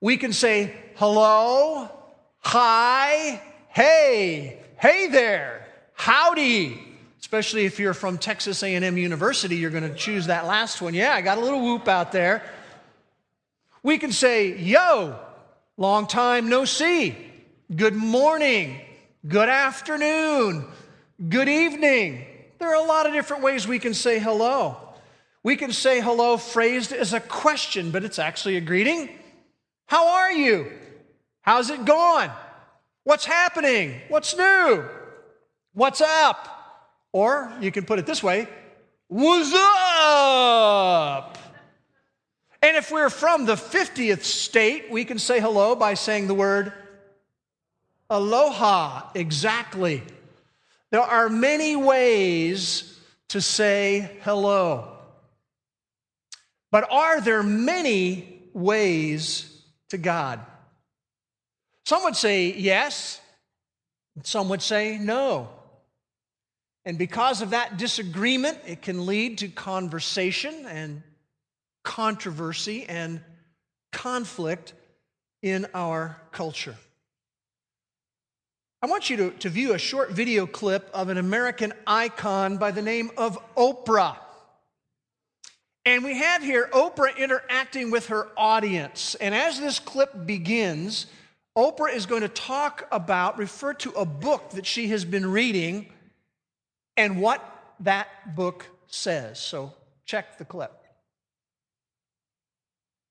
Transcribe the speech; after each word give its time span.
We 0.00 0.16
can 0.16 0.32
say 0.32 0.76
hello, 0.94 1.90
hi, 2.38 3.42
hey, 3.70 4.60
hey 4.76 5.08
there, 5.08 5.67
howdy. 5.98 6.84
Especially 7.20 7.66
if 7.66 7.78
you're 7.78 7.94
from 7.94 8.16
Texas 8.16 8.62
A&M 8.62 8.96
University, 8.96 9.56
you're 9.56 9.72
going 9.72 9.82
to 9.82 9.94
choose 9.94 10.26
that 10.26 10.46
last 10.46 10.80
one. 10.80 10.94
Yeah, 10.94 11.12
I 11.12 11.20
got 11.20 11.36
a 11.36 11.40
little 11.40 11.60
whoop 11.60 11.88
out 11.88 12.12
there. 12.12 12.42
We 13.82 13.98
can 13.98 14.12
say 14.12 14.56
yo, 14.56 15.18
long 15.76 16.06
time 16.06 16.48
no 16.48 16.64
see. 16.64 17.16
Good 17.74 17.94
morning, 17.94 18.80
good 19.26 19.48
afternoon, 19.48 20.64
good 21.28 21.48
evening. 21.48 22.24
There 22.58 22.68
are 22.68 22.82
a 22.82 22.86
lot 22.86 23.06
of 23.06 23.12
different 23.12 23.42
ways 23.42 23.68
we 23.68 23.78
can 23.78 23.94
say 23.94 24.18
hello. 24.18 24.76
We 25.42 25.56
can 25.56 25.72
say 25.72 26.00
hello 26.00 26.36
phrased 26.36 26.92
as 26.92 27.12
a 27.12 27.20
question, 27.20 27.90
but 27.90 28.04
it's 28.04 28.18
actually 28.18 28.56
a 28.56 28.60
greeting. 28.60 29.10
How 29.86 30.08
are 30.08 30.32
you? 30.32 30.72
How's 31.42 31.70
it 31.70 31.84
going? 31.84 32.30
What's 33.04 33.24
happening? 33.24 34.00
What's 34.08 34.36
new? 34.36 34.84
What's 35.78 36.00
up? 36.00 36.48
Or 37.12 37.52
you 37.60 37.70
can 37.70 37.84
put 37.84 38.00
it 38.00 38.06
this 38.06 38.20
way 38.20 38.48
What's 39.06 39.54
up? 39.54 41.38
And 42.60 42.76
if 42.76 42.90
we're 42.90 43.10
from 43.10 43.46
the 43.46 43.54
50th 43.54 44.24
state, 44.24 44.90
we 44.90 45.04
can 45.04 45.20
say 45.20 45.38
hello 45.38 45.76
by 45.76 45.94
saying 45.94 46.26
the 46.26 46.34
word 46.34 46.72
aloha. 48.10 49.08
Exactly. 49.14 50.02
There 50.90 51.00
are 51.00 51.28
many 51.28 51.76
ways 51.76 52.98
to 53.28 53.40
say 53.40 54.18
hello. 54.22 54.96
But 56.72 56.90
are 56.90 57.20
there 57.20 57.44
many 57.44 58.42
ways 58.52 59.62
to 59.90 59.96
God? 59.96 60.40
Some 61.86 62.02
would 62.02 62.16
say 62.16 62.52
yes, 62.52 63.20
some 64.24 64.48
would 64.48 64.60
say 64.60 64.98
no. 64.98 65.50
And 66.88 66.96
because 66.96 67.42
of 67.42 67.50
that 67.50 67.76
disagreement, 67.76 68.60
it 68.66 68.80
can 68.80 69.04
lead 69.04 69.36
to 69.38 69.48
conversation 69.48 70.64
and 70.64 71.02
controversy 71.84 72.86
and 72.88 73.20
conflict 73.92 74.72
in 75.42 75.66
our 75.74 76.18
culture. 76.32 76.76
I 78.80 78.86
want 78.86 79.10
you 79.10 79.18
to, 79.18 79.30
to 79.32 79.50
view 79.50 79.74
a 79.74 79.78
short 79.78 80.12
video 80.12 80.46
clip 80.46 80.88
of 80.94 81.10
an 81.10 81.18
American 81.18 81.74
icon 81.86 82.56
by 82.56 82.70
the 82.70 82.80
name 82.80 83.10
of 83.18 83.38
Oprah. 83.54 84.16
And 85.84 86.02
we 86.02 86.16
have 86.16 86.42
here 86.42 86.70
Oprah 86.72 87.14
interacting 87.18 87.90
with 87.90 88.06
her 88.06 88.28
audience. 88.34 89.14
And 89.16 89.34
as 89.34 89.60
this 89.60 89.78
clip 89.78 90.24
begins, 90.24 91.04
Oprah 91.54 91.92
is 91.92 92.06
going 92.06 92.22
to 92.22 92.28
talk 92.28 92.88
about, 92.90 93.36
refer 93.36 93.74
to 93.74 93.90
a 93.90 94.06
book 94.06 94.52
that 94.52 94.64
she 94.64 94.88
has 94.88 95.04
been 95.04 95.30
reading 95.30 95.92
and 96.98 97.20
what 97.20 97.40
that 97.80 98.36
book 98.36 98.66
says. 98.88 99.40
So 99.40 99.72
check 100.04 100.36
the 100.36 100.44
clip. 100.44 100.72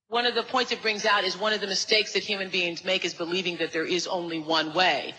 One 0.10 0.26
of 0.26 0.36
the 0.36 0.44
points 0.44 0.72
it 0.72 0.82
brings 0.82 1.06
out 1.06 1.24
is 1.24 1.38
one 1.38 1.54
of 1.54 1.62
the 1.62 1.68
mistakes 1.68 2.14
that 2.14 2.24
human 2.24 2.50
beings 2.50 2.86
make 2.86 3.04
is 3.04 3.14
believing 3.14 3.58
that 3.58 3.74
there 3.74 3.86
is 3.86 4.08
only 4.08 4.40
one 4.40 4.74
way 4.74 5.16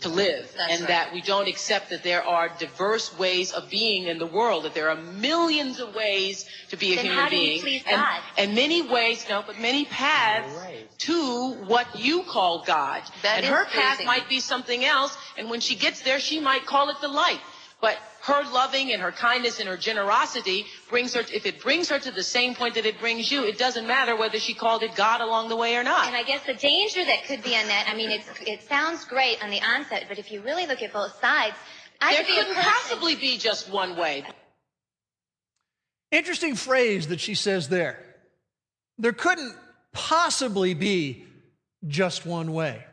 to 0.00 0.08
live 0.08 0.50
That's 0.56 0.72
and 0.72 0.80
right. 0.80 0.88
that 0.88 1.12
we 1.12 1.20
don't 1.20 1.46
accept 1.46 1.90
that 1.90 2.02
there 2.02 2.22
are 2.22 2.50
diverse 2.58 3.18
ways 3.18 3.52
of 3.52 3.68
being 3.68 4.04
in 4.04 4.18
the 4.18 4.26
world 4.26 4.64
that 4.64 4.72
there 4.72 4.88
are 4.88 4.96
millions 4.96 5.78
of 5.78 5.94
ways 5.94 6.46
to 6.70 6.78
be 6.78 6.96
then 6.96 7.04
a 7.04 7.08
human 7.08 7.28
being 7.28 7.82
and, 7.86 8.22
and, 8.38 8.54
many 8.54 8.80
ways 8.80 9.26
no 9.28 9.44
but 9.46 9.60
many 9.60 9.84
paths 9.84 10.56
right. 10.56 10.86
to 10.96 11.52
what 11.66 11.86
you 11.98 12.22
call 12.22 12.64
god 12.64 13.02
that 13.22 13.38
and 13.38 13.46
her 13.46 13.66
path 13.66 14.02
might 14.06 14.26
be 14.26 14.40
something 14.40 14.86
else 14.86 15.18
and 15.36 15.50
when 15.50 15.60
she 15.60 15.74
gets 15.74 16.00
there 16.00 16.18
she 16.18 16.40
might 16.40 16.64
call 16.64 16.88
it 16.88 16.96
the 17.02 17.08
light 17.08 17.40
but 17.80 17.98
her 18.22 18.42
loving 18.52 18.92
and 18.92 19.00
her 19.00 19.12
kindness 19.12 19.60
and 19.60 19.68
her 19.68 19.76
generosity 19.76 20.66
brings 20.90 21.14
her, 21.14 21.20
if 21.32 21.46
it 21.46 21.60
brings 21.60 21.88
her 21.88 21.98
to 21.98 22.10
the 22.10 22.22
same 22.22 22.54
point 22.54 22.74
that 22.74 22.84
it 22.84 23.00
brings 23.00 23.32
you, 23.32 23.44
it 23.44 23.58
doesn't 23.58 23.86
matter 23.86 24.14
whether 24.14 24.38
she 24.38 24.52
called 24.52 24.82
it 24.82 24.94
God 24.94 25.20
along 25.22 25.48
the 25.48 25.56
way 25.56 25.76
or 25.76 25.82
not. 25.82 26.06
And 26.06 26.14
I 26.14 26.22
guess 26.22 26.44
the 26.44 26.54
danger 26.54 27.04
that 27.04 27.24
could 27.24 27.42
be 27.42 27.54
in 27.54 27.66
that, 27.68 27.88
I 27.88 27.96
mean, 27.96 28.10
it 28.10 28.62
sounds 28.68 29.04
great 29.06 29.42
on 29.42 29.50
the 29.50 29.60
onset, 29.62 30.04
but 30.08 30.18
if 30.18 30.30
you 30.30 30.42
really 30.42 30.66
look 30.66 30.82
at 30.82 30.92
both 30.92 31.18
sides, 31.20 31.56
I 32.00 32.14
there 32.14 32.24
could 32.24 32.46
couldn't 32.46 32.54
possibly 32.54 33.14
be 33.14 33.38
just 33.38 33.70
one 33.70 33.96
way. 33.96 34.24
Interesting 36.10 36.56
phrase 36.56 37.08
that 37.08 37.20
she 37.20 37.34
says 37.34 37.68
there. 37.68 38.02
There 38.98 39.12
couldn't 39.12 39.54
possibly 39.92 40.74
be 40.74 41.24
just 41.86 42.26
one 42.26 42.52
way. 42.52 42.84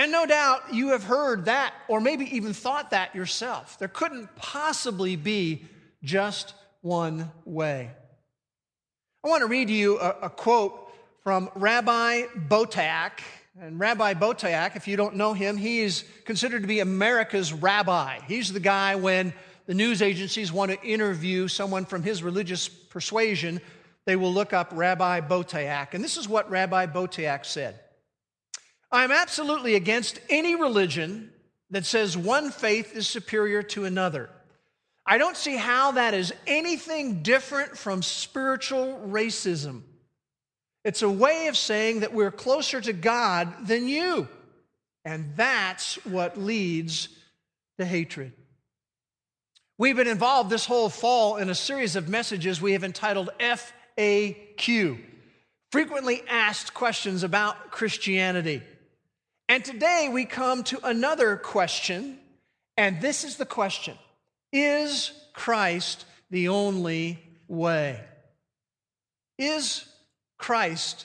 And 0.00 0.12
no 0.12 0.24
doubt 0.24 0.72
you 0.72 0.92
have 0.92 1.04
heard 1.04 1.44
that, 1.44 1.74
or 1.86 2.00
maybe 2.00 2.34
even 2.34 2.54
thought 2.54 2.92
that 2.92 3.14
yourself. 3.14 3.78
There 3.78 3.86
couldn't 3.86 4.34
possibly 4.34 5.14
be 5.14 5.66
just 6.02 6.54
one 6.80 7.30
way. 7.44 7.90
I 9.22 9.28
want 9.28 9.42
to 9.42 9.46
read 9.46 9.68
you 9.68 10.00
a, 10.00 10.08
a 10.22 10.30
quote 10.30 10.90
from 11.22 11.50
Rabbi 11.54 12.22
Boteach. 12.48 13.20
And 13.60 13.78
Rabbi 13.78 14.14
Boteach, 14.14 14.74
if 14.74 14.88
you 14.88 14.96
don't 14.96 15.16
know 15.16 15.34
him, 15.34 15.58
he 15.58 15.80
is 15.80 16.06
considered 16.24 16.62
to 16.62 16.66
be 16.66 16.80
America's 16.80 17.52
rabbi. 17.52 18.20
He's 18.26 18.50
the 18.54 18.58
guy 18.58 18.94
when 18.94 19.34
the 19.66 19.74
news 19.74 20.00
agencies 20.00 20.50
want 20.50 20.70
to 20.70 20.82
interview 20.82 21.46
someone 21.46 21.84
from 21.84 22.02
his 22.02 22.22
religious 22.22 22.70
persuasion, 22.70 23.60
they 24.06 24.16
will 24.16 24.32
look 24.32 24.54
up 24.54 24.70
Rabbi 24.72 25.20
Boteach. 25.20 25.92
And 25.92 26.02
this 26.02 26.16
is 26.16 26.26
what 26.26 26.48
Rabbi 26.48 26.86
Boteach 26.86 27.44
said. 27.44 27.78
I'm 28.92 29.12
absolutely 29.12 29.74
against 29.74 30.20
any 30.28 30.56
religion 30.56 31.30
that 31.70 31.86
says 31.86 32.16
one 32.16 32.50
faith 32.50 32.94
is 32.94 33.06
superior 33.06 33.62
to 33.62 33.84
another. 33.84 34.30
I 35.06 35.18
don't 35.18 35.36
see 35.36 35.56
how 35.56 35.92
that 35.92 36.14
is 36.14 36.32
anything 36.46 37.22
different 37.22 37.76
from 37.76 38.02
spiritual 38.02 39.00
racism. 39.06 39.82
It's 40.84 41.02
a 41.02 41.10
way 41.10 41.46
of 41.48 41.56
saying 41.56 42.00
that 42.00 42.12
we're 42.12 42.30
closer 42.30 42.80
to 42.80 42.92
God 42.92 43.66
than 43.66 43.86
you. 43.86 44.28
And 45.04 45.32
that's 45.36 46.04
what 46.04 46.38
leads 46.38 47.08
to 47.78 47.84
hatred. 47.84 48.32
We've 49.78 49.96
been 49.96 50.06
involved 50.06 50.50
this 50.50 50.66
whole 50.66 50.90
fall 50.90 51.36
in 51.36 51.48
a 51.48 51.54
series 51.54 51.96
of 51.96 52.08
messages 52.08 52.60
we 52.60 52.72
have 52.72 52.84
entitled 52.84 53.30
FAQ 53.38 55.00
Frequently 55.72 56.22
Asked 56.28 56.74
Questions 56.74 57.22
About 57.22 57.70
Christianity. 57.70 58.62
And 59.50 59.64
today 59.64 60.08
we 60.08 60.26
come 60.26 60.62
to 60.62 60.78
another 60.86 61.34
question, 61.34 62.20
and 62.76 63.00
this 63.00 63.24
is 63.24 63.34
the 63.34 63.44
question 63.44 63.98
Is 64.52 65.10
Christ 65.32 66.04
the 66.30 66.50
only 66.50 67.18
way? 67.48 68.00
Is 69.40 69.84
Christ 70.38 71.04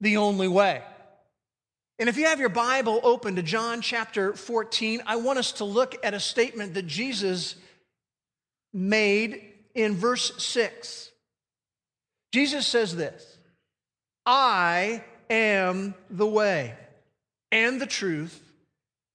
the 0.00 0.16
only 0.16 0.48
way? 0.48 0.80
And 1.98 2.08
if 2.08 2.16
you 2.16 2.24
have 2.24 2.40
your 2.40 2.48
Bible 2.48 2.98
open 3.02 3.36
to 3.36 3.42
John 3.42 3.82
chapter 3.82 4.32
14, 4.32 5.02
I 5.04 5.16
want 5.16 5.38
us 5.38 5.52
to 5.52 5.64
look 5.64 5.96
at 6.02 6.14
a 6.14 6.20
statement 6.20 6.72
that 6.74 6.86
Jesus 6.86 7.56
made 8.72 9.52
in 9.74 9.96
verse 9.96 10.42
6. 10.42 11.10
Jesus 12.32 12.66
says 12.66 12.96
this 12.96 13.36
I 14.24 15.04
am 15.28 15.94
the 16.08 16.26
way 16.26 16.74
and 17.50 17.80
the 17.80 17.86
truth 17.86 18.40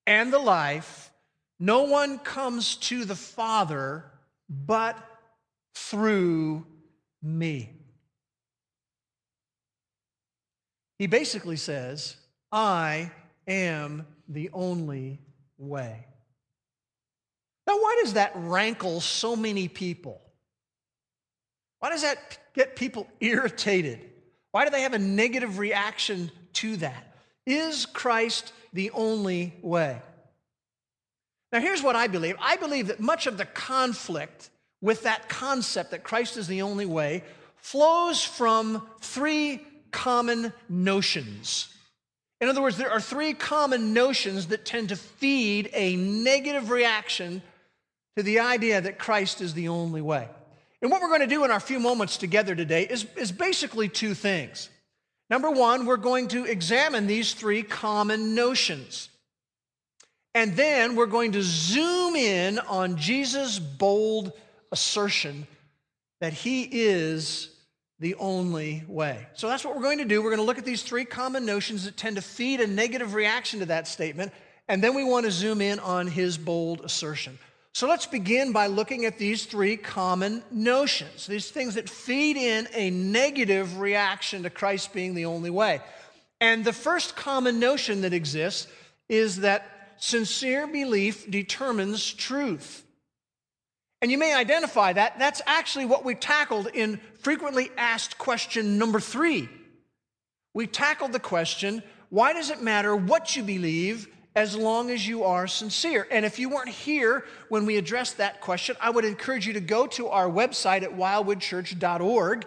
and 0.08 0.32
the 0.32 0.40
life. 0.40 1.12
No 1.60 1.84
one 1.84 2.18
comes 2.20 2.76
to 2.78 3.06
the 3.06 3.16
Father 3.16 4.06
but 4.50 4.98
through 5.76 6.66
me. 7.22 7.72
He 10.98 11.08
basically 11.08 11.58
says, 11.58 12.16
I 12.52 13.12
am 13.48 14.06
the 14.28 14.50
only 14.54 15.20
way. 15.58 16.06
Now, 17.68 17.76
why 17.78 18.00
does 18.04 18.14
that 18.14 18.32
rankle 18.36 19.02
so 19.02 19.36
many 19.36 19.68
people? 19.68 20.22
Why 21.80 21.90
does 21.90 22.02
that 22.04 22.40
get 22.54 22.76
people 22.76 23.08
irritated? 23.20 24.00
Why 24.52 24.66
do 24.66 24.72
they 24.72 24.82
have 24.82 24.94
a 24.94 25.00
negative 25.00 25.58
reaction 25.58 26.32
to 26.54 26.78
that? 26.78 27.11
Is 27.46 27.86
Christ 27.86 28.54
the 28.74 28.92
only 28.92 29.54
way? 29.62 30.02
Now, 31.52 31.60
here's 31.60 31.84
what 31.84 31.96
I 31.96 32.08
believe 32.08 32.36
I 32.40 32.56
believe 32.56 32.88
that 32.88 33.00
much 33.00 33.28
of 33.28 33.38
the 33.38 33.46
conflict 33.46 34.50
with 34.82 35.04
that 35.04 35.30
concept 35.30 35.92
that 35.92 36.04
Christ 36.04 36.38
is 36.38 36.48
the 36.48 36.62
only 36.62 36.86
way 36.86 37.24
flows 37.58 38.24
from 38.24 38.88
three 39.02 39.62
common 39.92 40.52
notions. 40.70 41.68
In 42.40 42.50
other 42.50 42.62
words, 42.62 42.78
there 42.78 42.90
are 42.90 43.00
three 43.00 43.34
common 43.34 43.94
notions 43.94 44.48
that 44.48 44.66
tend 44.66 44.90
to 44.90 44.96
feed 44.96 45.70
a 45.74 45.96
negative 45.96 46.72
reaction 46.72 47.44
to 48.18 48.24
the 48.24 48.40
idea 48.40 48.82
that 48.82 48.98
Christ 48.98 49.42
is 49.42 49.54
the 49.54 49.68
only 49.68 50.02
way. 50.02 50.28
And 50.82 50.90
what 50.90 51.02
we're 51.02 51.10
going 51.10 51.22
to 51.22 51.28
do 51.28 51.44
in 51.44 51.52
our 51.52 51.60
few 51.60 51.80
moments 51.80 52.18
together 52.18 52.56
today 52.56 52.84
is, 52.84 53.06
is 53.16 53.32
basically 53.32 53.88
two 53.88 54.16
things. 54.16 54.70
Number 55.32 55.50
one, 55.50 55.86
we're 55.86 55.96
going 55.96 56.28
to 56.28 56.44
examine 56.44 57.08
these 57.08 57.34
three 57.34 57.64
common 57.64 58.36
notions. 58.36 59.08
And 60.36 60.58
then 60.58 60.98
we're 60.98 61.06
going 61.06 61.32
to 61.32 61.42
zoom 61.42 62.18
in 62.18 62.60
on 62.60 62.98
Jesus' 62.98 63.58
bold 63.58 64.34
assertion 64.74 65.48
that 66.20 66.34
he 66.34 66.64
is 66.70 67.50
the 68.00 68.16
only 68.16 68.84
way. 68.90 69.26
So 69.34 69.48
that's 69.48 69.64
what 69.64 69.74
we're 69.74 69.84
going 69.84 70.00
to 70.00 70.06
do. 70.06 70.22
We're 70.22 70.32
going 70.32 70.42
to 70.42 70.46
look 70.46 70.58
at 70.58 70.66
these 70.66 70.84
three 70.84 71.06
common 71.06 71.46
notions 71.46 71.86
that 71.86 71.96
tend 71.96 72.18
to 72.18 72.22
feed 72.22 72.60
a 72.60 72.68
negative 72.68 73.14
reaction 73.14 73.62
to 73.62 73.68
that 73.68 73.88
statement. 73.88 74.34
And 74.68 74.84
then 74.84 74.96
we 74.96 75.06
want 75.06 75.26
to 75.28 75.32
zoom 75.32 75.62
in 75.62 75.80
on 75.80 76.08
his 76.08 76.38
bold 76.38 76.82
assertion. 76.82 77.40
So 77.74 77.88
let's 77.88 78.06
begin 78.06 78.52
by 78.52 78.68
looking 78.68 79.06
at 79.06 79.18
these 79.18 79.46
three 79.46 79.78
common 79.78 80.44
notions, 80.52 81.26
these 81.26 81.50
things 81.50 81.76
that 81.76 81.90
feed 81.90 82.36
in 82.36 82.68
a 82.74 82.90
negative 82.90 83.80
reaction 83.80 84.44
to 84.44 84.50
Christ 84.50 84.94
being 84.94 85.16
the 85.16 85.26
only 85.26 85.50
way. 85.50 85.82
And 86.42 86.66
the 86.66 86.74
first 86.74 87.16
common 87.16 87.60
notion 87.60 88.02
that 88.02 88.14
exists 88.14 88.68
is 89.08 89.38
that 89.38 89.94
sincere 89.98 90.68
belief 90.68 91.30
determines 91.30 92.12
truth. 92.14 92.84
And 94.02 94.12
you 94.12 94.18
may 94.18 94.34
identify 94.34 94.94
that. 94.94 95.20
That's 95.20 95.42
actually 95.46 95.86
what 95.86 96.04
we 96.04 96.16
tackled 96.16 96.68
in 96.74 97.00
frequently 97.20 97.70
asked 97.78 98.18
question 98.18 98.80
number 98.80 99.00
three. 99.00 99.48
We 100.54 100.68
tackled 100.68 101.14
the 101.14 101.20
question 101.20 101.84
why 102.10 102.34
does 102.34 102.50
it 102.50 102.62
matter 102.62 102.94
what 102.94 103.38
you 103.38 103.44
believe 103.44 104.10
as 104.36 104.56
long 104.56 104.90
as 104.90 105.08
you 105.08 105.24
are 105.24 105.48
sincere? 105.48 106.08
And 106.10 106.26
if 106.26 106.40
you 106.40 106.50
weren't 106.50 106.70
here 106.70 107.26
when 107.50 107.66
we 107.66 107.78
addressed 107.78 108.18
that 108.18 108.42
question, 108.42 108.76
I 108.80 108.90
would 108.90 109.06
encourage 109.06 109.46
you 109.46 109.54
to 109.54 109.60
go 109.60 109.88
to 109.88 110.08
our 110.08 110.30
website 110.30 110.84
at 110.84 110.92
wildwoodchurch.org 110.92 112.46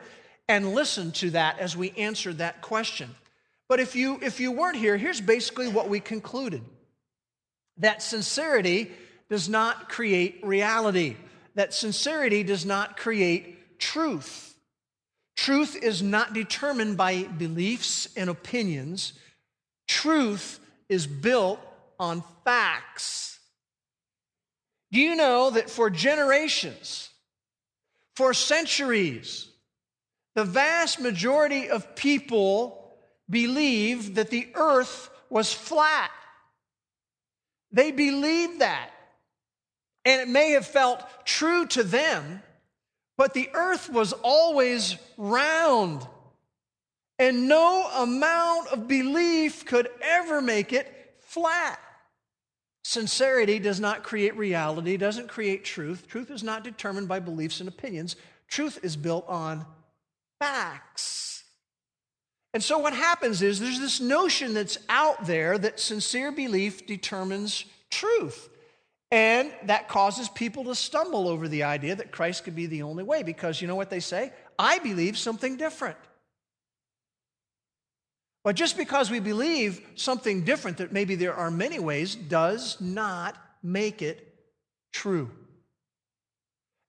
and 0.49 0.75
listen 0.75 1.13
to 1.13 1.31
that 1.31 1.59
as 1.59 1.77
we 1.77 1.93
answered 1.93 2.39
that 2.39 2.63
question. 2.63 3.11
But 3.69 3.81
if 3.81 3.97
you, 3.97 4.19
if 4.23 4.41
you 4.41 4.53
weren't 4.53 4.77
here, 4.77 4.97
here's 4.97 5.21
basically 5.21 5.69
what 5.69 5.89
we 5.89 6.01
concluded 6.01 6.63
that 7.79 8.03
sincerity 8.03 8.91
does 9.29 9.49
not 9.49 9.89
create 9.89 10.39
reality, 10.45 11.17
that 11.55 11.75
sincerity 11.75 12.43
does 12.45 12.65
not 12.65 12.97
create 12.97 13.79
truth. 13.79 14.55
Truth 15.37 15.83
is 15.83 16.03
not 16.03 16.33
determined 16.33 16.97
by 16.97 17.25
beliefs 17.25 18.09
and 18.17 18.31
opinions. 18.31 19.15
Truth 19.89 20.61
is 20.89 21.07
built 21.07 21.59
on 21.99 22.23
facts. 22.45 23.39
Do 24.93 25.01
you 25.01 25.17
know 25.17 25.51
that 25.51 25.71
for 25.71 25.91
generations, 25.91 27.11
for 28.15 28.33
centuries, 28.33 29.49
the 30.35 30.45
vast 30.45 31.01
majority 31.01 31.69
of 31.69 31.97
people 31.97 32.97
believed 33.29 34.15
that 34.15 34.31
the 34.31 34.49
earth 34.55 35.11
was 35.31 35.53
flat? 35.53 36.11
They 37.73 37.91
believed 37.91 38.61
that. 38.61 38.91
And 40.05 40.21
it 40.21 40.29
may 40.29 40.51
have 40.51 40.67
felt 40.67 41.03
true 41.25 41.67
to 41.69 41.83
them, 41.83 42.43
but 43.17 43.35
the 43.35 43.49
earth 43.53 43.91
was 43.91 44.13
always 44.13 44.97
round. 45.17 46.07
And 47.19 47.49
no 47.49 47.89
amount 47.97 48.69
of 48.69 48.87
belief 48.87 49.65
could 49.65 49.89
ever 50.01 50.41
make 50.41 50.73
it 50.73 51.04
flat. 51.35 51.81
Sincerity 52.85 53.59
does 53.59 53.81
not 53.81 54.05
create 54.05 54.37
reality, 54.37 54.97
doesn't 54.97 55.29
create 55.29 55.65
truth. 55.65 56.07
Truth 56.07 56.31
is 56.31 56.43
not 56.43 56.63
determined 56.63 57.09
by 57.09 57.19
beliefs 57.19 57.61
and 57.61 57.69
opinions. 57.69 58.15
Truth 58.47 58.79
is 58.83 58.95
built 58.95 59.27
on 59.29 59.67
facts. 60.39 61.43
And 62.53 62.63
so 62.63 62.79
what 62.79 62.95
happens 62.95 63.43
is 63.43 63.59
there's 63.59 63.81
this 63.81 64.01
notion 64.01 64.55
that's 64.55 64.79
out 64.89 65.27
there 65.27 65.59
that 65.59 65.81
sincere 65.81 66.31
belief 66.31 66.87
determines 66.87 67.65
truth. 67.91 68.49
And 69.11 69.53
that 69.65 69.89
causes 69.89 70.29
people 70.29 70.65
to 70.65 70.75
stumble 70.75 71.29
over 71.29 71.49
the 71.49 71.65
idea 71.65 71.97
that 71.97 72.13
Christ 72.13 72.45
could 72.45 72.55
be 72.55 72.67
the 72.67 72.83
only 72.83 73.03
way 73.03 73.23
because 73.23 73.61
you 73.61 73.67
know 73.67 73.77
what 73.77 73.91
they 73.91 74.01
say? 74.01 74.33
I 74.59 74.79
believe 74.79 75.19
something 75.19 75.57
different. 75.57 75.97
But 78.45 78.57
just 78.57 78.77
because 78.77 79.11
we 79.11 79.21
believe 79.21 79.81
something 79.97 80.45
different, 80.45 80.77
that 80.77 80.93
maybe 80.93 81.15
there 81.15 81.35
are 81.35 81.51
many 81.51 81.79
ways, 81.79 82.15
does 82.15 82.79
not 82.79 83.37
make 83.63 84.03
it 84.03 84.35
true. 84.93 85.31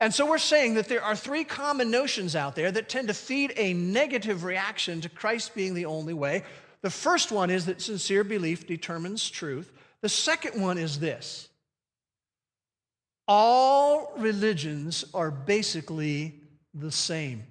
And 0.02 0.14
so 0.14 0.30
we're 0.30 0.38
saying 0.38 0.74
that 0.74 0.90
there 0.90 1.02
are 1.02 1.16
three 1.16 1.46
common 1.46 1.90
notions 1.90 2.36
out 2.36 2.56
there 2.56 2.72
that 2.72 2.90
tend 2.90 3.08
to 3.08 3.14
feed 3.14 3.54
a 3.56 3.74
negative 3.74 4.44
reaction 4.44 5.00
to 5.02 5.10
Christ 5.10 5.56
being 5.56 5.74
the 5.74 5.86
only 5.86 6.14
way. 6.14 6.44
The 6.82 6.90
first 6.90 7.32
one 7.32 7.50
is 7.50 7.66
that 7.66 7.82
sincere 7.82 8.26
belief 8.26 8.68
determines 8.68 9.30
truth. 9.30 9.72
The 10.02 10.10
second 10.10 10.62
one 10.62 10.78
is 10.78 11.00
this 11.00 11.48
all 13.28 14.14
religions 14.18 15.06
are 15.14 15.32
basically 15.32 16.42
the 16.74 16.92
same. 16.92 17.48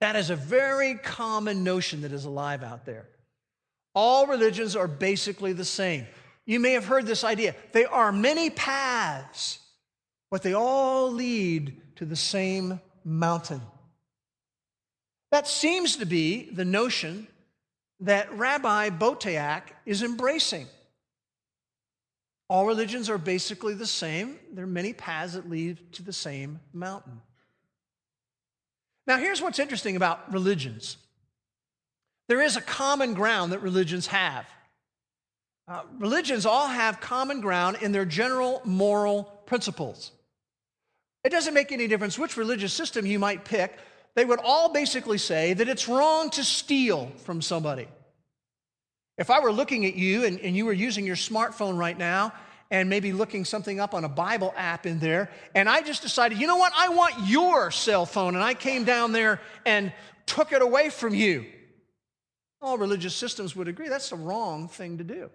That 0.00 0.16
is 0.16 0.30
a 0.30 0.36
very 0.36 0.94
common 0.94 1.64
notion 1.64 2.02
that 2.02 2.12
is 2.12 2.24
alive 2.24 2.62
out 2.62 2.84
there. 2.84 3.08
All 3.94 4.26
religions 4.26 4.76
are 4.76 4.88
basically 4.88 5.52
the 5.52 5.64
same. 5.64 6.06
You 6.46 6.60
may 6.60 6.72
have 6.72 6.84
heard 6.84 7.06
this 7.06 7.24
idea. 7.24 7.54
There 7.72 7.90
are 7.90 8.12
many 8.12 8.50
paths 8.50 9.60
but 10.34 10.42
they 10.42 10.52
all 10.52 11.12
lead 11.12 11.80
to 11.94 12.04
the 12.04 12.16
same 12.16 12.80
mountain. 13.04 13.60
That 15.30 15.46
seems 15.46 15.94
to 15.98 16.06
be 16.06 16.50
the 16.50 16.64
notion 16.64 17.28
that 18.00 18.36
Rabbi 18.36 18.90
Boteach 18.90 19.62
is 19.86 20.02
embracing. 20.02 20.66
All 22.48 22.66
religions 22.66 23.08
are 23.08 23.16
basically 23.16 23.74
the 23.74 23.86
same. 23.86 24.40
There 24.52 24.64
are 24.64 24.66
many 24.66 24.92
paths 24.92 25.34
that 25.34 25.48
lead 25.48 25.92
to 25.92 26.02
the 26.02 26.12
same 26.12 26.58
mountain. 26.72 27.20
Now, 29.06 29.18
here's 29.18 29.42
what's 29.42 29.58
interesting 29.58 29.96
about 29.96 30.32
religions 30.32 30.96
there 32.28 32.40
is 32.40 32.56
a 32.56 32.62
common 32.62 33.14
ground 33.14 33.52
that 33.52 33.60
religions 33.60 34.06
have. 34.06 34.46
Uh, 35.66 35.82
religions 35.98 36.44
all 36.46 36.68
have 36.68 37.00
common 37.00 37.40
ground 37.40 37.78
in 37.80 37.92
their 37.92 38.04
general 38.04 38.60
moral 38.64 39.24
principles. 39.46 40.10
It 41.22 41.30
doesn't 41.30 41.54
make 41.54 41.72
any 41.72 41.86
difference 41.86 42.18
which 42.18 42.36
religious 42.36 42.72
system 42.72 43.06
you 43.06 43.18
might 43.18 43.44
pick, 43.44 43.78
they 44.14 44.24
would 44.24 44.40
all 44.42 44.72
basically 44.72 45.18
say 45.18 45.54
that 45.54 45.68
it's 45.68 45.88
wrong 45.88 46.30
to 46.30 46.44
steal 46.44 47.10
from 47.24 47.42
somebody. 47.42 47.88
If 49.16 49.30
I 49.30 49.40
were 49.40 49.52
looking 49.52 49.86
at 49.86 49.94
you 49.94 50.24
and, 50.24 50.38
and 50.40 50.56
you 50.56 50.66
were 50.66 50.72
using 50.72 51.06
your 51.06 51.16
smartphone 51.16 51.78
right 51.78 51.96
now 51.96 52.32
and 52.74 52.90
maybe 52.90 53.12
looking 53.12 53.44
something 53.44 53.78
up 53.78 53.94
on 53.94 54.02
a 54.02 54.08
Bible 54.08 54.52
app 54.56 54.84
in 54.84 54.98
there, 54.98 55.30
and 55.54 55.68
I 55.68 55.80
just 55.80 56.02
decided, 56.02 56.38
you 56.38 56.48
know 56.48 56.56
what, 56.56 56.72
I 56.76 56.88
want 56.88 57.28
your 57.28 57.70
cell 57.70 58.04
phone, 58.04 58.34
and 58.34 58.42
I 58.42 58.54
came 58.54 58.82
down 58.82 59.12
there 59.12 59.40
and 59.64 59.92
took 60.26 60.50
it 60.50 60.60
away 60.60 60.90
from 60.90 61.14
you, 61.14 61.46
all 62.60 62.76
religious 62.76 63.14
systems 63.14 63.54
would 63.54 63.68
agree 63.68 63.88
that's 63.88 64.10
the 64.10 64.16
wrong 64.16 64.66
thing 64.66 64.98
to 64.98 65.04
do. 65.04 65.30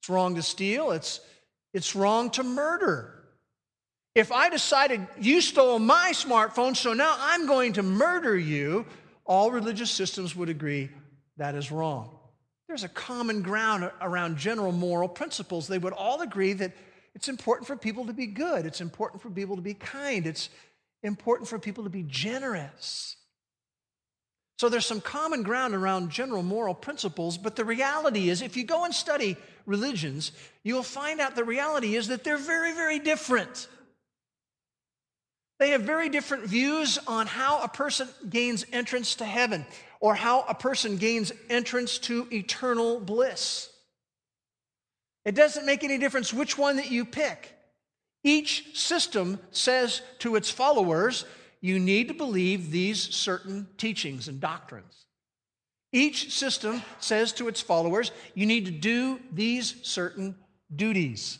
It's 0.00 0.08
wrong 0.08 0.36
to 0.36 0.42
steal, 0.44 0.92
it's, 0.92 1.18
it's 1.74 1.96
wrong 1.96 2.30
to 2.30 2.44
murder. 2.44 3.24
If 4.14 4.30
I 4.30 4.48
decided 4.48 5.04
you 5.20 5.40
stole 5.40 5.80
my 5.80 6.12
smartphone, 6.14 6.76
so 6.76 6.92
now 6.92 7.16
I'm 7.18 7.48
going 7.48 7.72
to 7.72 7.82
murder 7.82 8.38
you, 8.38 8.86
all 9.24 9.50
religious 9.50 9.90
systems 9.90 10.36
would 10.36 10.50
agree 10.50 10.88
that 11.36 11.56
is 11.56 11.72
wrong. 11.72 12.15
There's 12.68 12.84
a 12.84 12.88
common 12.88 13.42
ground 13.42 13.90
around 14.00 14.38
general 14.38 14.72
moral 14.72 15.08
principles. 15.08 15.68
They 15.68 15.78
would 15.78 15.92
all 15.92 16.20
agree 16.20 16.52
that 16.54 16.72
it's 17.14 17.28
important 17.28 17.66
for 17.66 17.76
people 17.76 18.06
to 18.06 18.12
be 18.12 18.26
good, 18.26 18.66
it's 18.66 18.80
important 18.80 19.22
for 19.22 19.30
people 19.30 19.56
to 19.56 19.62
be 19.62 19.74
kind, 19.74 20.26
it's 20.26 20.50
important 21.02 21.48
for 21.48 21.58
people 21.58 21.84
to 21.84 21.90
be 21.90 22.04
generous. 22.06 23.16
So 24.58 24.68
there's 24.68 24.86
some 24.86 25.00
common 25.00 25.42
ground 25.42 25.74
around 25.74 26.10
general 26.10 26.42
moral 26.42 26.74
principles, 26.74 27.38
but 27.38 27.56
the 27.56 27.64
reality 27.64 28.30
is, 28.30 28.42
if 28.42 28.56
you 28.56 28.64
go 28.64 28.84
and 28.84 28.94
study 28.94 29.36
religions, 29.66 30.32
you'll 30.62 30.82
find 30.82 31.20
out 31.20 31.36
the 31.36 31.44
reality 31.44 31.94
is 31.94 32.08
that 32.08 32.24
they're 32.24 32.38
very, 32.38 32.72
very 32.72 32.98
different. 32.98 33.68
They 35.58 35.70
have 35.70 35.82
very 35.82 36.08
different 36.08 36.44
views 36.44 36.98
on 37.06 37.26
how 37.26 37.62
a 37.62 37.68
person 37.68 38.08
gains 38.28 38.66
entrance 38.72 39.16
to 39.16 39.24
heaven 39.24 39.64
or 40.00 40.14
how 40.14 40.44
a 40.48 40.54
person 40.54 40.96
gains 40.96 41.32
entrance 41.48 41.98
to 41.98 42.28
eternal 42.32 43.00
bliss. 43.00 43.70
It 45.24 45.34
doesn't 45.34 45.66
make 45.66 45.82
any 45.82 45.98
difference 45.98 46.32
which 46.32 46.56
one 46.56 46.76
that 46.76 46.90
you 46.90 47.04
pick. 47.04 47.52
Each 48.22 48.76
system 48.76 49.38
says 49.50 50.02
to 50.20 50.36
its 50.36 50.50
followers, 50.50 51.24
you 51.60 51.78
need 51.78 52.08
to 52.08 52.14
believe 52.14 52.70
these 52.70 53.00
certain 53.14 53.68
teachings 53.78 54.28
and 54.28 54.40
doctrines. 54.40 55.06
Each 55.92 56.32
system 56.32 56.82
says 56.98 57.32
to 57.34 57.48
its 57.48 57.60
followers, 57.60 58.12
you 58.34 58.46
need 58.46 58.66
to 58.66 58.70
do 58.70 59.20
these 59.32 59.76
certain 59.82 60.36
duties. 60.74 61.38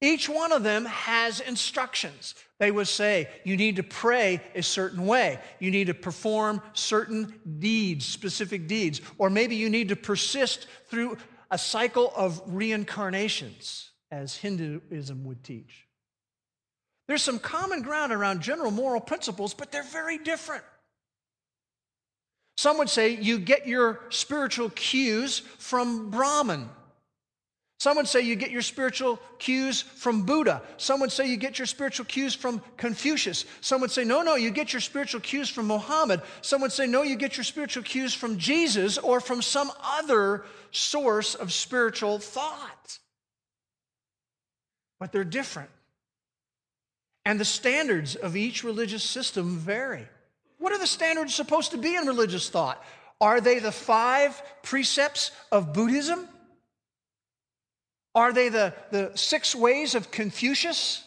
Each 0.00 0.28
one 0.28 0.52
of 0.52 0.62
them 0.62 0.84
has 0.86 1.40
instructions. 1.40 2.34
They 2.58 2.70
would 2.70 2.88
say, 2.88 3.28
you 3.44 3.56
need 3.56 3.76
to 3.76 3.84
pray 3.84 4.40
a 4.54 4.62
certain 4.62 5.06
way. 5.06 5.38
You 5.60 5.70
need 5.70 5.86
to 5.86 5.94
perform 5.94 6.60
certain 6.72 7.40
deeds, 7.58 8.04
specific 8.04 8.66
deeds. 8.66 9.00
Or 9.16 9.30
maybe 9.30 9.54
you 9.54 9.70
need 9.70 9.90
to 9.90 9.96
persist 9.96 10.66
through 10.88 11.18
a 11.50 11.58
cycle 11.58 12.12
of 12.16 12.42
reincarnations, 12.46 13.90
as 14.10 14.36
Hinduism 14.36 15.24
would 15.24 15.44
teach. 15.44 15.86
There's 17.06 17.22
some 17.22 17.38
common 17.38 17.82
ground 17.82 18.12
around 18.12 18.42
general 18.42 18.70
moral 18.70 19.00
principles, 19.00 19.54
but 19.54 19.72
they're 19.72 19.82
very 19.82 20.18
different. 20.18 20.64
Some 22.58 22.78
would 22.78 22.90
say 22.90 23.10
you 23.10 23.38
get 23.38 23.68
your 23.68 24.00
spiritual 24.10 24.68
cues 24.70 25.38
from 25.58 26.10
Brahman. 26.10 26.68
Some 27.78 27.96
would 27.96 28.08
say 28.08 28.22
you 28.22 28.34
get 28.34 28.50
your 28.50 28.62
spiritual 28.62 29.20
cues 29.38 29.82
from 29.82 30.24
Buddha. 30.24 30.62
Some 30.78 30.98
would 30.98 31.12
say 31.12 31.28
you 31.28 31.36
get 31.36 31.60
your 31.60 31.66
spiritual 31.66 32.06
cues 32.06 32.34
from 32.34 32.60
Confucius. 32.76 33.44
Some 33.60 33.80
would 33.82 33.92
say, 33.92 34.02
no, 34.02 34.22
no, 34.22 34.34
you 34.34 34.50
get 34.50 34.72
your 34.72 34.80
spiritual 34.80 35.20
cues 35.20 35.48
from 35.48 35.68
Mohammed. 35.68 36.22
Some 36.40 36.60
would 36.62 36.72
say, 36.72 36.88
no, 36.88 37.02
you 37.02 37.14
get 37.14 37.36
your 37.36 37.44
spiritual 37.44 37.84
cues 37.84 38.12
from 38.12 38.36
Jesus 38.36 38.98
or 38.98 39.20
from 39.20 39.42
some 39.42 39.70
other 39.80 40.44
source 40.72 41.36
of 41.36 41.52
spiritual 41.52 42.18
thought. 42.18 42.98
But 44.98 45.12
they're 45.12 45.22
different. 45.22 45.70
And 47.24 47.38
the 47.38 47.44
standards 47.44 48.16
of 48.16 48.36
each 48.36 48.64
religious 48.64 49.04
system 49.04 49.56
vary. 49.56 50.08
What 50.58 50.72
are 50.72 50.78
the 50.78 50.86
standards 50.88 51.32
supposed 51.32 51.70
to 51.70 51.78
be 51.78 51.94
in 51.94 52.06
religious 52.06 52.50
thought? 52.50 52.82
Are 53.20 53.40
they 53.40 53.60
the 53.60 53.70
five 53.70 54.42
precepts 54.64 55.30
of 55.52 55.72
Buddhism? 55.72 56.28
Are 58.18 58.32
they 58.32 58.48
the, 58.48 58.74
the 58.90 59.12
six 59.14 59.54
ways 59.54 59.94
of 59.94 60.10
Confucius? 60.10 61.04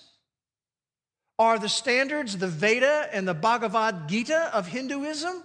Are 1.38 1.60
the 1.60 1.68
standards 1.68 2.38
the 2.38 2.48
Veda 2.48 3.10
and 3.12 3.27
the 3.27 3.34
Bhagavad 3.34 4.08
Gita 4.08 4.50
of 4.53 4.65
Hinduism? 4.65 5.44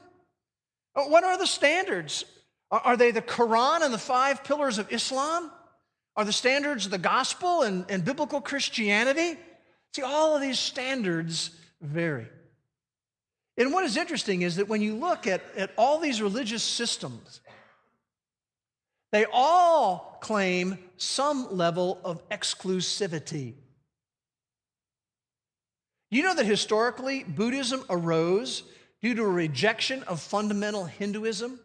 Uh, 0.95 1.03
what 1.07 1.25
are 1.25 1.37
the 1.37 1.47
standards? 1.47 2.25
Are 2.71 2.97
they 2.97 3.11
the 3.11 3.21
Quran 3.21 3.83
and 3.83 3.93
the 3.93 3.99
five 3.99 4.45
pillars 4.45 4.79
of 4.79 4.93
Islam? 4.93 5.51
Are 6.15 6.25
the 6.25 6.33
standards 6.33 6.89
the 6.89 6.99
gospel 6.99 7.63
and, 7.63 7.85
and 7.89 8.05
biblical 8.05 8.41
Christianity? 8.41 9.37
See, 9.93 10.03
all 10.03 10.37
of 10.37 10.43
these 10.43 10.61
standards 10.61 11.51
vary. 11.81 12.29
And 13.59 13.73
what 13.73 13.85
is 13.85 13.97
interesting 13.97 14.43
is 14.43 14.55
that 14.55 14.69
when 14.69 14.83
you 14.83 14.95
look 14.95 15.27
at, 15.27 15.43
at 15.57 15.73
all 15.77 15.99
these 15.99 16.23
religious 16.23 16.63
systems, 16.63 17.41
they 19.11 19.27
all 19.33 20.19
claim 20.21 20.79
some 20.97 21.57
level 21.57 22.01
of 22.05 22.27
exclusivity. 22.29 23.55
You 26.11 26.23
know 26.23 26.35
that 26.35 26.47
historically 26.47 27.25
Buddhism 27.25 27.85
arose 27.91 28.63
due 29.03 29.15
to 29.15 29.23
a 29.23 29.29
rejection 29.29 30.03
of 30.05 30.21
fundamental 30.21 30.85
Hinduism? 30.85 31.59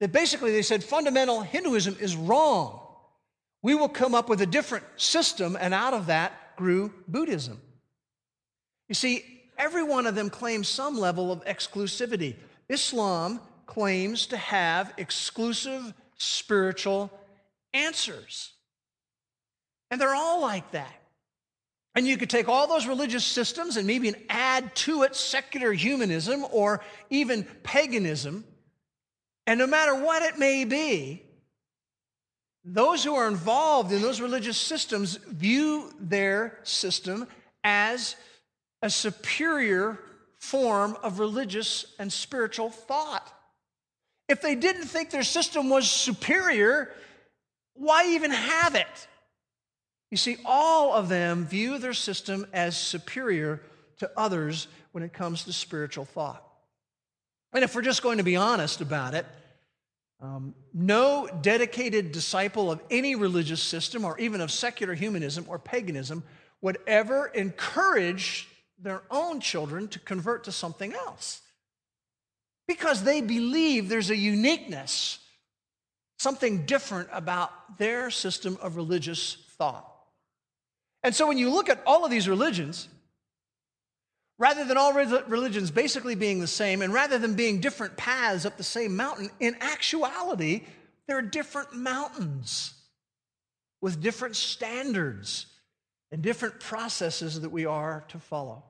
That 0.00 0.12
basically 0.12 0.52
they 0.52 0.62
said 0.62 0.82
fundamental 0.82 1.42
Hinduism 1.42 1.96
is 2.00 2.16
wrong. 2.16 2.80
We 3.62 3.74
will 3.74 3.88
come 3.88 4.14
up 4.14 4.28
with 4.28 4.40
a 4.40 4.46
different 4.46 4.84
system, 4.96 5.56
and 5.60 5.72
out 5.72 5.94
of 5.94 6.06
that 6.06 6.56
grew 6.56 6.92
Buddhism. 7.06 7.60
You 8.88 8.94
see, 8.94 9.24
every 9.56 9.84
one 9.84 10.06
of 10.06 10.14
them 10.14 10.30
claims 10.30 10.68
some 10.68 10.98
level 10.98 11.30
of 11.30 11.44
exclusivity. 11.44 12.36
Islam 12.68 13.40
claims 13.66 14.26
to 14.26 14.36
have 14.36 14.92
exclusive 14.96 15.94
spiritual 16.16 17.10
answers. 17.74 18.52
And 19.90 20.00
they're 20.00 20.14
all 20.14 20.40
like 20.40 20.70
that. 20.72 21.02
And 21.94 22.06
you 22.06 22.16
could 22.16 22.30
take 22.30 22.48
all 22.48 22.66
those 22.66 22.86
religious 22.86 23.24
systems 23.24 23.76
and 23.76 23.86
maybe 23.86 24.14
add 24.30 24.74
to 24.76 25.02
it 25.02 25.14
secular 25.14 25.72
humanism 25.72 26.44
or 26.50 26.80
even 27.10 27.44
paganism. 27.62 28.44
And 29.46 29.58
no 29.58 29.66
matter 29.66 29.94
what 29.94 30.22
it 30.22 30.38
may 30.38 30.64
be, 30.64 31.22
those 32.64 33.04
who 33.04 33.14
are 33.14 33.28
involved 33.28 33.92
in 33.92 34.00
those 34.00 34.20
religious 34.20 34.56
systems 34.56 35.16
view 35.16 35.92
their 36.00 36.58
system 36.62 37.26
as 37.64 38.16
a 38.80 38.88
superior 38.88 39.98
form 40.38 40.96
of 41.02 41.18
religious 41.18 41.86
and 41.98 42.12
spiritual 42.12 42.70
thought. 42.70 43.30
If 44.28 44.40
they 44.40 44.54
didn't 44.54 44.84
think 44.84 45.10
their 45.10 45.22
system 45.22 45.68
was 45.68 45.90
superior, 45.90 46.92
why 47.74 48.08
even 48.14 48.30
have 48.30 48.74
it? 48.74 49.08
You 50.10 50.16
see, 50.16 50.36
all 50.44 50.92
of 50.92 51.08
them 51.08 51.46
view 51.46 51.78
their 51.78 51.94
system 51.94 52.46
as 52.52 52.76
superior 52.76 53.62
to 53.98 54.10
others 54.16 54.68
when 54.92 55.02
it 55.02 55.12
comes 55.12 55.44
to 55.44 55.52
spiritual 55.52 56.04
thought. 56.04 56.44
And 57.52 57.64
if 57.64 57.74
we're 57.74 57.82
just 57.82 58.02
going 58.02 58.18
to 58.18 58.24
be 58.24 58.36
honest 58.36 58.80
about 58.80 59.14
it, 59.14 59.26
um, 60.20 60.54
no 60.72 61.28
dedicated 61.40 62.12
disciple 62.12 62.70
of 62.70 62.80
any 62.90 63.14
religious 63.14 63.62
system 63.62 64.04
or 64.04 64.18
even 64.18 64.40
of 64.40 64.50
secular 64.50 64.94
humanism 64.94 65.46
or 65.48 65.58
paganism 65.58 66.22
would 66.60 66.78
ever 66.86 67.26
encourage 67.26 68.48
their 68.78 69.02
own 69.10 69.40
children 69.40 69.88
to 69.88 69.98
convert 69.98 70.44
to 70.44 70.52
something 70.52 70.92
else 70.92 71.40
because 72.68 73.02
they 73.02 73.20
believe 73.20 73.88
there's 73.88 74.10
a 74.10 74.16
uniqueness, 74.16 75.18
something 76.22 76.64
different 76.66 77.08
about 77.12 77.78
their 77.78 78.10
system 78.10 78.56
of 78.62 78.76
religious 78.76 79.36
thought. 79.58 79.88
And 81.02 81.14
so 81.14 81.26
when 81.26 81.36
you 81.36 81.50
look 81.50 81.68
at 81.68 81.82
all 81.84 82.04
of 82.04 82.12
these 82.12 82.28
religions, 82.28 82.88
rather 84.38 84.64
than 84.64 84.76
all 84.76 84.92
religions 84.92 85.72
basically 85.72 86.14
being 86.14 86.38
the 86.38 86.46
same, 86.46 86.80
and 86.80 86.92
rather 86.92 87.18
than 87.18 87.34
being 87.34 87.60
different 87.60 87.96
paths 87.96 88.46
up 88.46 88.56
the 88.56 88.62
same 88.62 88.96
mountain, 88.96 89.30
in 89.40 89.56
actuality, 89.60 90.62
there 91.08 91.18
are 91.18 91.22
different 91.22 91.74
mountains 91.74 92.72
with 93.80 94.00
different 94.00 94.36
standards 94.36 95.46
and 96.12 96.22
different 96.22 96.60
processes 96.60 97.40
that 97.40 97.50
we 97.50 97.66
are 97.66 98.04
to 98.08 98.18
follow. 98.20 98.62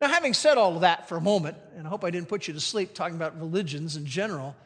Now, 0.00 0.08
having 0.08 0.34
said 0.34 0.58
all 0.58 0.74
of 0.74 0.80
that 0.80 1.08
for 1.08 1.16
a 1.16 1.20
moment, 1.20 1.56
and 1.76 1.86
I 1.86 1.90
hope 1.90 2.02
I 2.02 2.10
didn't 2.10 2.28
put 2.28 2.48
you 2.48 2.54
to 2.54 2.60
sleep 2.60 2.92
talking 2.92 3.16
about 3.16 3.38
religions 3.38 3.96
in 3.96 4.04
general, 4.04 4.56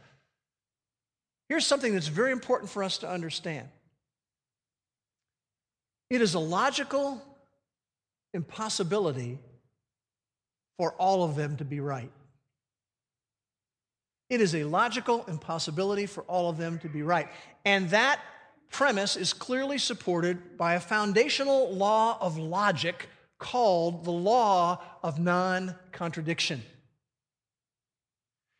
here's 1.54 1.64
something 1.64 1.94
that's 1.94 2.08
very 2.08 2.32
important 2.32 2.68
for 2.68 2.82
us 2.82 2.98
to 2.98 3.08
understand. 3.08 3.68
It 6.10 6.20
is 6.20 6.34
a 6.34 6.40
logical 6.40 7.22
impossibility 8.32 9.38
for 10.76 10.94
all 10.94 11.22
of 11.22 11.36
them 11.36 11.56
to 11.58 11.64
be 11.64 11.78
right. 11.78 12.10
It 14.28 14.40
is 14.40 14.56
a 14.56 14.64
logical 14.64 15.24
impossibility 15.28 16.06
for 16.06 16.24
all 16.24 16.50
of 16.50 16.56
them 16.56 16.80
to 16.80 16.88
be 16.88 17.02
right. 17.02 17.28
And 17.64 17.88
that 17.90 18.18
premise 18.72 19.14
is 19.14 19.32
clearly 19.32 19.78
supported 19.78 20.58
by 20.58 20.74
a 20.74 20.80
foundational 20.80 21.72
law 21.72 22.18
of 22.20 22.36
logic 22.36 23.08
called 23.38 24.04
the 24.04 24.10
law 24.10 24.82
of 25.04 25.20
non 25.20 25.76
contradiction. 25.92 26.64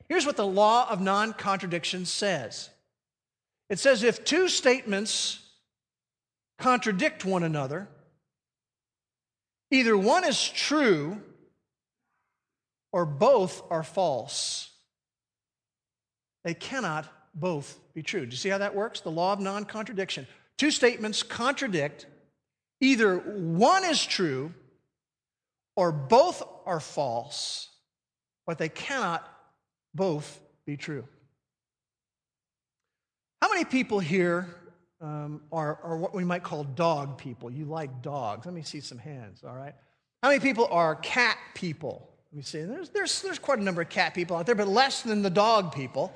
Here's 0.09 0.27
what 0.27 0.37
the 0.37 0.47
law 0.47 0.89
of 0.89 1.01
non 1.01 1.33
contradiction 1.33 2.07
says 2.07 2.71
it 3.71 3.79
says 3.79 4.03
if 4.03 4.25
two 4.25 4.49
statements 4.49 5.41
contradict 6.59 7.25
one 7.25 7.43
another, 7.43 7.89
either 9.71 9.97
one 9.97 10.25
is 10.25 10.49
true 10.49 11.21
or 12.93 13.05
both 13.05 13.63
are 13.71 13.83
false. 13.83 14.71
They 16.45 16.55
cannot 16.55 17.07
both 17.35 17.79
be 17.95 18.03
true. 18.03 18.27
Do 18.27 18.31
you 18.33 18.37
see 18.37 18.51
how 18.51 18.59
that 18.59 18.75
works? 18.75 19.01
The 19.01 19.11
law 19.11 19.33
of 19.33 19.41
non 19.41 19.65
contradiction. 19.65 20.27
Two 20.57 20.71
statements 20.71 21.23
contradict, 21.23 22.07
either 22.81 23.17
one 23.19 23.85
is 23.85 24.05
true 24.05 24.53
or 25.75 25.91
both 25.91 26.43
are 26.67 26.81
false, 26.81 27.69
but 28.47 28.59
they 28.59 28.69
cannot 28.69 29.29
both 29.95 30.39
be 30.67 30.77
true. 30.77 31.05
How 33.45 33.51
many 33.51 33.67
people 33.67 33.99
here 33.99 34.49
um, 35.03 35.43
are, 35.53 35.79
are 35.83 35.99
what 35.99 36.15
we 36.15 36.25
might 36.25 36.43
call 36.43 36.65
dog 36.65 37.19
people? 37.19 37.51
You 37.51 37.67
like 37.67 38.01
dogs. 38.01 38.47
Let 38.47 38.55
me 38.55 38.63
see 38.63 38.81
some 38.81 38.97
hands, 38.97 39.45
all 39.47 39.55
right? 39.55 39.75
How 40.23 40.31
many 40.31 40.41
people 40.41 40.67
are 40.71 40.97
cat 40.97 41.37
people? 41.53 42.09
Let 42.33 42.39
me 42.39 42.43
see. 42.43 42.63
There's, 42.63 42.89
there's, 42.89 43.21
there's 43.21 43.39
quite 43.39 43.59
a 43.59 43.63
number 43.63 43.83
of 43.83 43.91
cat 43.91 44.15
people 44.15 44.35
out 44.35 44.47
there, 44.47 44.55
but 44.55 44.67
less 44.67 45.03
than 45.03 45.21
the 45.21 45.29
dog 45.29 45.75
people. 45.75 46.11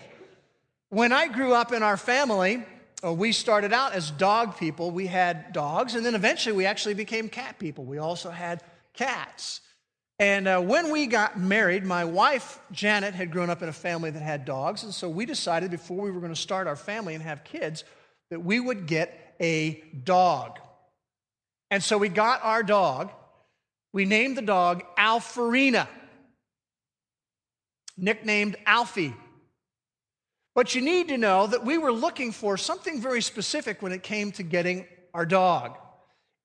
When 0.88 1.12
I 1.12 1.28
grew 1.28 1.52
up 1.52 1.70
in 1.70 1.82
our 1.82 1.98
family, 1.98 2.64
uh, 3.04 3.12
we 3.12 3.32
started 3.32 3.74
out 3.74 3.92
as 3.92 4.10
dog 4.10 4.56
people. 4.56 4.90
We 4.90 5.06
had 5.06 5.52
dogs, 5.52 5.96
and 5.96 6.06
then 6.06 6.14
eventually 6.14 6.56
we 6.56 6.64
actually 6.64 6.94
became 6.94 7.28
cat 7.28 7.58
people. 7.58 7.84
We 7.84 7.98
also 7.98 8.30
had 8.30 8.62
cats. 8.94 9.60
And 10.20 10.48
uh, 10.48 10.60
when 10.60 10.90
we 10.90 11.06
got 11.06 11.38
married, 11.38 11.84
my 11.84 12.04
wife, 12.04 12.60
Janet, 12.72 13.14
had 13.14 13.30
grown 13.30 13.50
up 13.50 13.62
in 13.62 13.68
a 13.68 13.72
family 13.72 14.10
that 14.10 14.22
had 14.22 14.44
dogs. 14.44 14.82
And 14.82 14.92
so 14.92 15.08
we 15.08 15.26
decided 15.26 15.70
before 15.70 15.98
we 15.98 16.10
were 16.10 16.20
going 16.20 16.34
to 16.34 16.40
start 16.40 16.66
our 16.66 16.76
family 16.76 17.14
and 17.14 17.22
have 17.22 17.44
kids 17.44 17.84
that 18.30 18.40
we 18.40 18.58
would 18.58 18.86
get 18.86 19.36
a 19.40 19.82
dog. 20.02 20.58
And 21.70 21.82
so 21.82 21.98
we 21.98 22.08
got 22.08 22.42
our 22.42 22.64
dog. 22.64 23.12
We 23.92 24.06
named 24.06 24.36
the 24.36 24.42
dog 24.42 24.82
Alfarina, 24.98 25.86
nicknamed 27.96 28.56
Alfie. 28.66 29.14
But 30.54 30.74
you 30.74 30.80
need 30.80 31.08
to 31.08 31.18
know 31.18 31.46
that 31.46 31.64
we 31.64 31.78
were 31.78 31.92
looking 31.92 32.32
for 32.32 32.56
something 32.56 33.00
very 33.00 33.22
specific 33.22 33.80
when 33.82 33.92
it 33.92 34.02
came 34.02 34.32
to 34.32 34.42
getting 34.42 34.86
our 35.14 35.24
dog. 35.24 35.76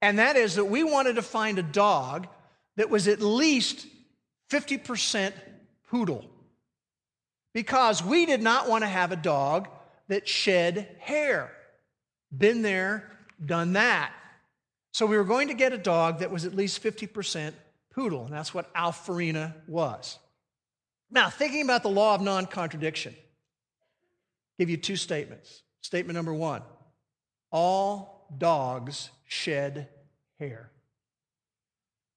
And 0.04 0.20
that 0.20 0.36
is 0.36 0.56
that 0.56 0.66
we 0.66 0.84
wanted 0.84 1.16
to 1.16 1.24
find 1.24 1.58
a 1.58 1.64
dog 1.64 2.28
that 2.76 2.90
was 2.90 3.08
at 3.08 3.22
least 3.22 3.88
50% 4.52 5.34
poodle. 5.90 6.26
Because 7.54 8.04
we 8.04 8.26
did 8.26 8.42
not 8.42 8.68
want 8.68 8.84
to 8.84 8.88
have 8.88 9.12
a 9.12 9.16
dog 9.16 9.68
that 10.08 10.28
shed 10.28 10.96
hair. 11.00 11.52
Been 12.36 12.62
there, 12.62 13.12
done 13.44 13.74
that. 13.74 14.12
So 14.92 15.06
we 15.06 15.18
were 15.18 15.24
going 15.24 15.48
to 15.48 15.54
get 15.54 15.74
a 15.74 15.78
dog 15.78 16.20
that 16.20 16.32
was 16.32 16.46
at 16.46 16.56
least 16.56 16.84
50% 16.84 17.54
poodle, 17.94 18.26
and 18.26 18.34
that's 18.34 18.54
what 18.54 18.74
Alfarina 18.74 19.54
was. 19.68 20.18
Now, 21.12 21.30
thinking 21.30 21.62
about 21.62 21.84
the 21.84 21.90
law 21.90 22.16
of 22.16 22.22
non 22.22 22.48
contradiction, 22.48 23.16
give 24.58 24.70
you 24.70 24.78
two 24.78 24.96
statements. 24.96 25.62
Statement 25.82 26.16
number 26.16 26.34
one 26.34 26.64
all 27.52 28.28
dogs 28.36 29.12
shed 29.28 29.88
hair. 30.40 30.73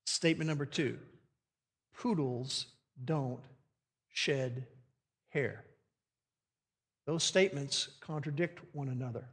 Statement 0.07 0.49
number 0.49 0.65
two 0.65 0.99
poodles 1.95 2.67
don't 3.05 3.41
shed 4.09 4.67
hair. 5.31 5.65
Those 7.07 7.25
statements 7.25 7.89
contradict 8.01 8.61
one 8.73 8.89
another. 8.89 9.29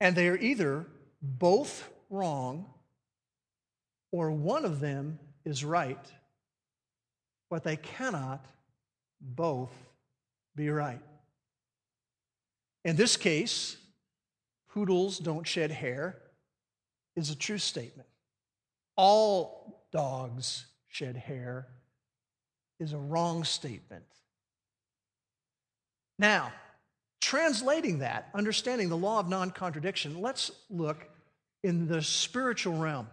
And 0.00 0.14
they 0.14 0.28
are 0.28 0.36
either 0.36 0.86
both 1.22 1.88
wrong 2.10 2.66
or 4.12 4.30
one 4.30 4.64
of 4.64 4.80
them 4.80 5.18
is 5.44 5.64
right, 5.64 6.12
but 7.48 7.64
they 7.64 7.76
cannot 7.76 8.44
both 9.20 9.72
be 10.54 10.68
right. 10.68 11.00
In 12.84 12.96
this 12.96 13.16
case, 13.16 13.76
poodles 14.68 15.18
don't 15.18 15.46
shed 15.46 15.70
hair 15.70 16.18
is 17.14 17.30
a 17.30 17.36
true 17.36 17.58
statement. 17.58 18.08
All 18.96 19.86
dogs 19.92 20.66
shed 20.88 21.16
hair 21.16 21.68
is 22.80 22.92
a 22.92 22.98
wrong 22.98 23.44
statement. 23.44 24.04
Now, 26.18 26.52
translating 27.20 27.98
that, 27.98 28.28
understanding 28.34 28.88
the 28.88 28.96
law 28.96 29.20
of 29.20 29.28
non 29.28 29.50
contradiction, 29.50 30.20
let's 30.20 30.50
look 30.70 31.08
in 31.62 31.86
the 31.86 32.02
spiritual 32.02 32.76
realm. 32.76 33.08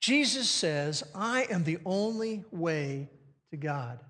Jesus 0.00 0.48
says, 0.48 1.04
I 1.14 1.46
am 1.50 1.64
the 1.64 1.78
only 1.84 2.44
way 2.50 3.10
to 3.50 3.56
God. 3.56 4.00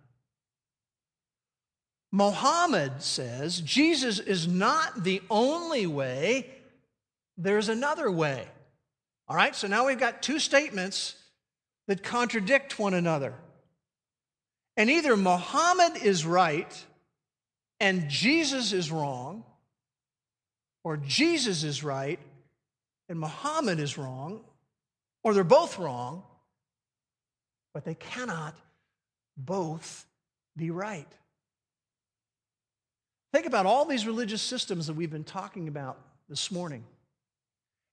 Mohammed 2.12 3.02
says, 3.02 3.60
Jesus 3.60 4.18
is 4.18 4.46
not 4.46 5.04
the 5.04 5.22
only 5.30 5.86
way, 5.86 6.50
there's 7.36 7.68
another 7.68 8.10
way. 8.10 8.46
All 9.30 9.36
right, 9.36 9.54
so 9.54 9.68
now 9.68 9.86
we've 9.86 9.96
got 9.96 10.22
two 10.22 10.40
statements 10.40 11.14
that 11.86 12.02
contradict 12.02 12.80
one 12.80 12.94
another. 12.94 13.32
And 14.76 14.90
either 14.90 15.16
Muhammad 15.16 16.02
is 16.02 16.26
right 16.26 16.84
and 17.78 18.10
Jesus 18.10 18.72
is 18.72 18.90
wrong, 18.90 19.44
or 20.82 20.96
Jesus 20.96 21.62
is 21.62 21.84
right 21.84 22.18
and 23.08 23.20
Muhammad 23.20 23.78
is 23.78 23.96
wrong, 23.96 24.40
or 25.22 25.32
they're 25.32 25.44
both 25.44 25.78
wrong, 25.78 26.24
but 27.72 27.84
they 27.84 27.94
cannot 27.94 28.56
both 29.36 30.06
be 30.56 30.72
right. 30.72 31.06
Think 33.32 33.46
about 33.46 33.64
all 33.64 33.84
these 33.84 34.08
religious 34.08 34.42
systems 34.42 34.88
that 34.88 34.94
we've 34.94 35.08
been 35.08 35.22
talking 35.22 35.68
about 35.68 36.00
this 36.28 36.50
morning. 36.50 36.82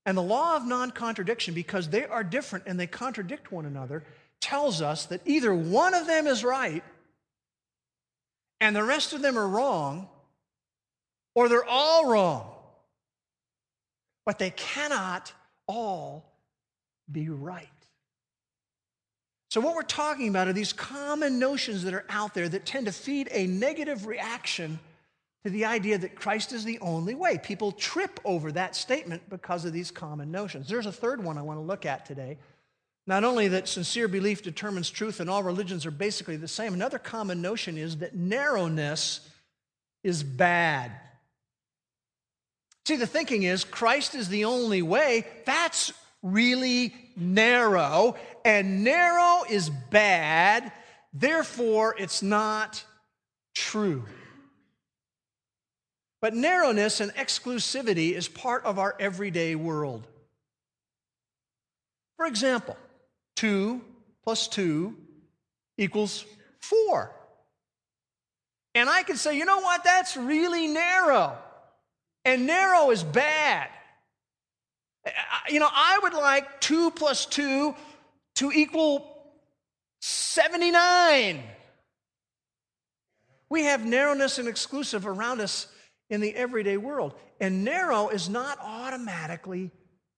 And 0.07 0.17
the 0.17 0.23
law 0.23 0.55
of 0.55 0.65
non 0.65 0.91
contradiction, 0.91 1.53
because 1.53 1.89
they 1.89 2.05
are 2.05 2.23
different 2.23 2.63
and 2.65 2.79
they 2.79 2.87
contradict 2.87 3.51
one 3.51 3.65
another, 3.65 4.05
tells 4.39 4.81
us 4.81 5.05
that 5.07 5.19
either 5.25 5.53
one 5.53 5.93
of 5.93 6.07
them 6.07 6.27
is 6.27 6.45
right 6.45 6.81
and 8.61 8.73
the 8.73 8.83
rest 8.83 9.11
of 9.11 9.21
them 9.21 9.37
are 9.37 9.47
wrong, 9.47 10.07
or 11.35 11.49
they're 11.49 11.67
all 11.67 12.09
wrong. 12.09 12.49
But 14.25 14.39
they 14.39 14.51
cannot 14.51 15.33
all 15.67 16.31
be 17.11 17.29
right. 17.29 17.67
So, 19.49 19.59
what 19.59 19.75
we're 19.75 19.83
talking 19.83 20.29
about 20.29 20.47
are 20.47 20.53
these 20.53 20.71
common 20.71 21.37
notions 21.37 21.83
that 21.83 21.93
are 21.93 22.05
out 22.07 22.33
there 22.33 22.47
that 22.47 22.65
tend 22.65 22.85
to 22.85 22.93
feed 22.93 23.27
a 23.31 23.45
negative 23.45 24.07
reaction 24.07 24.79
to 25.47 25.53
the 25.53 25.63
idea 25.63 25.97
that 25.97 26.13
Christ 26.13 26.51
is 26.51 26.65
the 26.65 26.77
only 26.79 27.15
way. 27.15 27.37
People 27.41 27.71
trip 27.71 28.19
over 28.25 28.51
that 28.51 28.75
statement 28.75 29.29
because 29.29 29.63
of 29.63 29.71
these 29.71 29.91
common 29.91 30.29
notions. 30.29 30.67
There's 30.67 30.85
a 30.85 30.91
third 30.91 31.23
one 31.23 31.37
I 31.37 31.41
want 31.41 31.57
to 31.57 31.63
look 31.63 31.85
at 31.85 32.05
today. 32.05 32.37
Not 33.05 33.23
only 33.23 33.47
that 33.47 33.69
sincere 33.69 34.09
belief 34.09 34.43
determines 34.43 34.89
truth 34.89 35.21
and 35.21 35.29
all 35.29 35.43
religions 35.43 35.85
are 35.85 35.91
basically 35.91 36.35
the 36.35 36.49
same, 36.49 36.73
another 36.73 36.99
common 36.99 37.41
notion 37.41 37.77
is 37.77 37.99
that 37.99 38.13
narrowness 38.13 39.21
is 40.03 40.21
bad. 40.21 40.91
See, 42.85 42.97
the 42.97 43.07
thinking 43.07 43.43
is 43.43 43.63
Christ 43.63 44.13
is 44.13 44.27
the 44.27 44.43
only 44.43 44.81
way. 44.81 45.25
That's 45.45 45.93
really 46.21 46.93
narrow, 47.15 48.17
and 48.43 48.83
narrow 48.83 49.43
is 49.49 49.69
bad, 49.69 50.73
therefore, 51.13 51.95
it's 51.97 52.21
not 52.21 52.83
true. 53.55 54.03
But 56.21 56.33
narrowness 56.33 56.99
and 56.99 57.13
exclusivity 57.13 58.13
is 58.13 58.27
part 58.27 58.65
of 58.65 58.79
our 58.79 58.95
everyday 58.99 59.55
world. 59.55 60.07
For 62.17 62.25
example, 62.25 62.75
2 63.35 63.81
plus 64.23 64.47
2 64.47 64.95
equals 65.77 66.25
4. 66.59 67.11
And 68.73 68.89
I 68.89 69.03
could 69.03 69.17
say, 69.17 69.37
you 69.37 69.45
know 69.45 69.59
what, 69.59 69.83
that's 69.83 70.17
really 70.17 70.67
narrow. 70.67 71.37
And 72.25 72.47
narrow 72.47 72.91
is 72.91 73.03
bad. 73.03 73.69
You 75.49 75.59
know, 75.59 75.69
I 75.71 75.99
would 76.03 76.13
like 76.13 76.59
2 76.61 76.91
plus 76.91 77.25
2 77.27 77.73
to 78.35 78.51
equal 78.51 79.15
79. 80.01 81.43
We 83.49 83.63
have 83.63 83.85
narrowness 83.85 84.39
and 84.39 84.47
exclusive 84.47 85.07
around 85.07 85.41
us 85.41 85.67
in 86.09 86.21
the 86.21 86.33
everyday 86.35 86.77
world. 86.77 87.13
And 87.39 87.63
narrow 87.63 88.09
is 88.09 88.29
not 88.29 88.57
automatically 88.61 89.71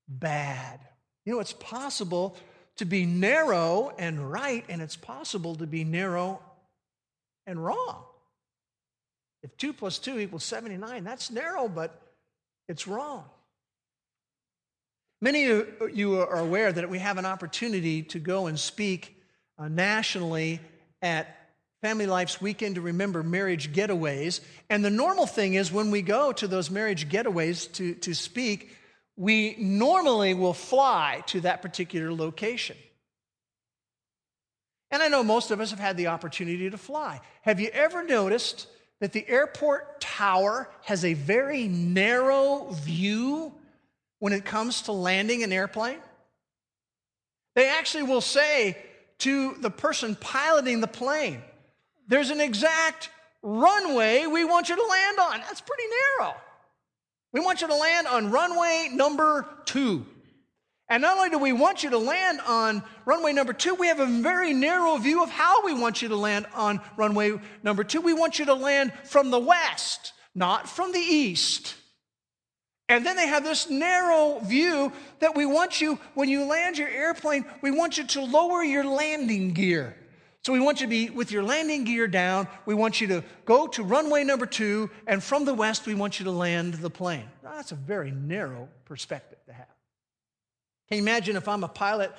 bad. 0.07 0.79
You 1.25 1.33
know, 1.33 1.39
it's 1.39 1.53
possible 1.53 2.37
to 2.77 2.85
be 2.85 3.05
narrow 3.05 3.93
and 3.97 4.31
right, 4.31 4.63
and 4.69 4.81
it's 4.81 4.95
possible 4.95 5.55
to 5.55 5.67
be 5.67 5.83
narrow 5.83 6.41
and 7.45 7.63
wrong. 7.63 8.03
If 9.43 9.55
2 9.57 9.73
plus 9.73 9.99
2 9.99 10.19
equals 10.19 10.43
79, 10.43 11.03
that's 11.03 11.31
narrow, 11.31 11.67
but 11.67 12.01
it's 12.67 12.87
wrong. 12.87 13.25
Many 15.21 15.45
of 15.47 15.67
you 15.93 16.19
are 16.19 16.39
aware 16.39 16.71
that 16.71 16.89
we 16.89 16.99
have 16.99 17.17
an 17.17 17.25
opportunity 17.25 18.03
to 18.03 18.19
go 18.19 18.47
and 18.47 18.57
speak 18.57 19.21
uh, 19.57 19.67
nationally 19.67 20.61
at 21.01 21.38
Family 21.81 22.05
Life's 22.05 22.41
Weekend 22.41 22.75
to 22.75 22.81
Remember 22.81 23.23
marriage 23.23 23.71
getaways. 23.71 24.41
And 24.69 24.83
the 24.83 24.89
normal 24.89 25.25
thing 25.25 25.53
is 25.53 25.71
when 25.71 25.91
we 25.91 26.01
go 26.01 26.31
to 26.33 26.47
those 26.47 26.69
marriage 26.69 27.07
getaways 27.09 27.71
to, 27.73 27.95
to 27.95 28.13
speak, 28.13 28.75
we 29.15 29.55
normally 29.57 30.33
will 30.33 30.53
fly 30.53 31.23
to 31.27 31.41
that 31.41 31.61
particular 31.61 32.13
location. 32.13 32.77
And 34.91 35.03
I 35.03 35.07
know 35.07 35.23
most 35.23 35.51
of 35.51 35.61
us 35.61 35.69
have 35.69 35.79
had 35.79 35.97
the 35.97 36.07
opportunity 36.07 36.69
to 36.69 36.77
fly. 36.77 37.21
Have 37.43 37.59
you 37.59 37.69
ever 37.71 38.03
noticed 38.03 38.67
that 38.99 39.13
the 39.13 39.27
airport 39.27 40.01
tower 40.01 40.69
has 40.83 41.05
a 41.05 41.13
very 41.13 41.67
narrow 41.67 42.69
view 42.71 43.53
when 44.19 44.33
it 44.33 44.45
comes 44.45 44.83
to 44.83 44.91
landing 44.91 45.43
an 45.43 45.53
airplane? 45.53 45.99
They 47.55 47.69
actually 47.69 48.03
will 48.03 48.21
say 48.21 48.77
to 49.19 49.53
the 49.55 49.69
person 49.69 50.15
piloting 50.15 50.81
the 50.81 50.87
plane, 50.87 51.41
there's 52.09 52.31
an 52.31 52.41
exact 52.41 53.09
runway 53.41 54.25
we 54.25 54.43
want 54.43 54.67
you 54.67 54.75
to 54.75 54.85
land 54.85 55.19
on. 55.19 55.39
That's 55.39 55.61
pretty 55.61 55.83
narrow. 56.19 56.35
We 57.31 57.39
want 57.39 57.61
you 57.61 57.67
to 57.67 57.75
land 57.75 58.07
on 58.07 58.31
runway 58.31 58.89
number 58.91 59.47
two. 59.65 60.05
And 60.89 61.03
not 61.03 61.17
only 61.17 61.29
do 61.29 61.37
we 61.37 61.53
want 61.53 61.83
you 61.83 61.91
to 61.91 61.99
land 61.99 62.41
on 62.47 62.83
runway 63.05 63.31
number 63.31 63.53
two, 63.53 63.75
we 63.75 63.87
have 63.87 63.99
a 63.99 64.07
very 64.07 64.53
narrow 64.53 64.97
view 64.97 65.21
of 65.21 65.29
how 65.29 65.63
we 65.63 65.73
want 65.73 66.01
you 66.01 66.07
to 66.07 66.15
land 66.15 66.47
on 66.55 66.81
runway 66.97 67.39
number 67.61 67.83
two. 67.83 68.01
We 68.01 68.13
want 68.13 68.39
you 68.39 68.45
to 68.45 68.55
land 68.55 68.91
from 69.05 69.29
the 69.29 69.39
west, 69.39 70.13
not 70.33 70.67
from 70.67 70.91
the 70.91 70.99
east. 70.99 71.75
And 72.89 73.05
then 73.05 73.15
they 73.15 73.27
have 73.27 73.43
this 73.43 73.69
narrow 73.69 74.39
view 74.39 74.91
that 75.19 75.35
we 75.35 75.45
want 75.45 75.79
you, 75.79 75.99
when 76.15 76.27
you 76.27 76.45
land 76.45 76.79
your 76.79 76.89
airplane, 76.89 77.45
we 77.61 77.69
want 77.69 77.99
you 77.99 78.07
to 78.07 78.21
lower 78.21 78.63
your 78.63 78.83
landing 78.83 79.53
gear. 79.53 79.95
So 80.41 80.53
we 80.53 80.59
want 80.59 80.79
you 80.79 80.87
to 80.87 80.89
be 80.89 81.09
with 81.09 81.31
your 81.31 81.43
landing 81.43 81.83
gear 81.83 82.07
down. 82.07 82.47
We 82.65 82.73
want 82.73 83.01
you 83.01 83.07
to 83.07 83.23
go 83.45 83.67
to 83.67 83.83
runway 83.83 84.23
number 84.23 84.45
two, 84.45 84.89
and 85.05 85.21
from 85.21 85.43
the 85.45 85.53
west, 85.53 85.85
we 85.85 85.95
want 85.95 86.19
you 86.19 86.25
to 86.25 86.31
land 86.31 86.75
the 86.75 86.89
plane. 86.89 87.25
Now, 87.43 87.55
that's 87.55 87.73
a 87.73 87.75
very 87.75 88.11
narrow 88.11 88.69
perspective 88.85 89.39
to 89.47 89.53
have. 89.53 89.67
Can 90.87 90.97
you 90.97 91.03
imagine 91.03 91.35
if 91.35 91.47
I'm 91.47 91.63
a 91.63 91.67
pilot 91.67 92.11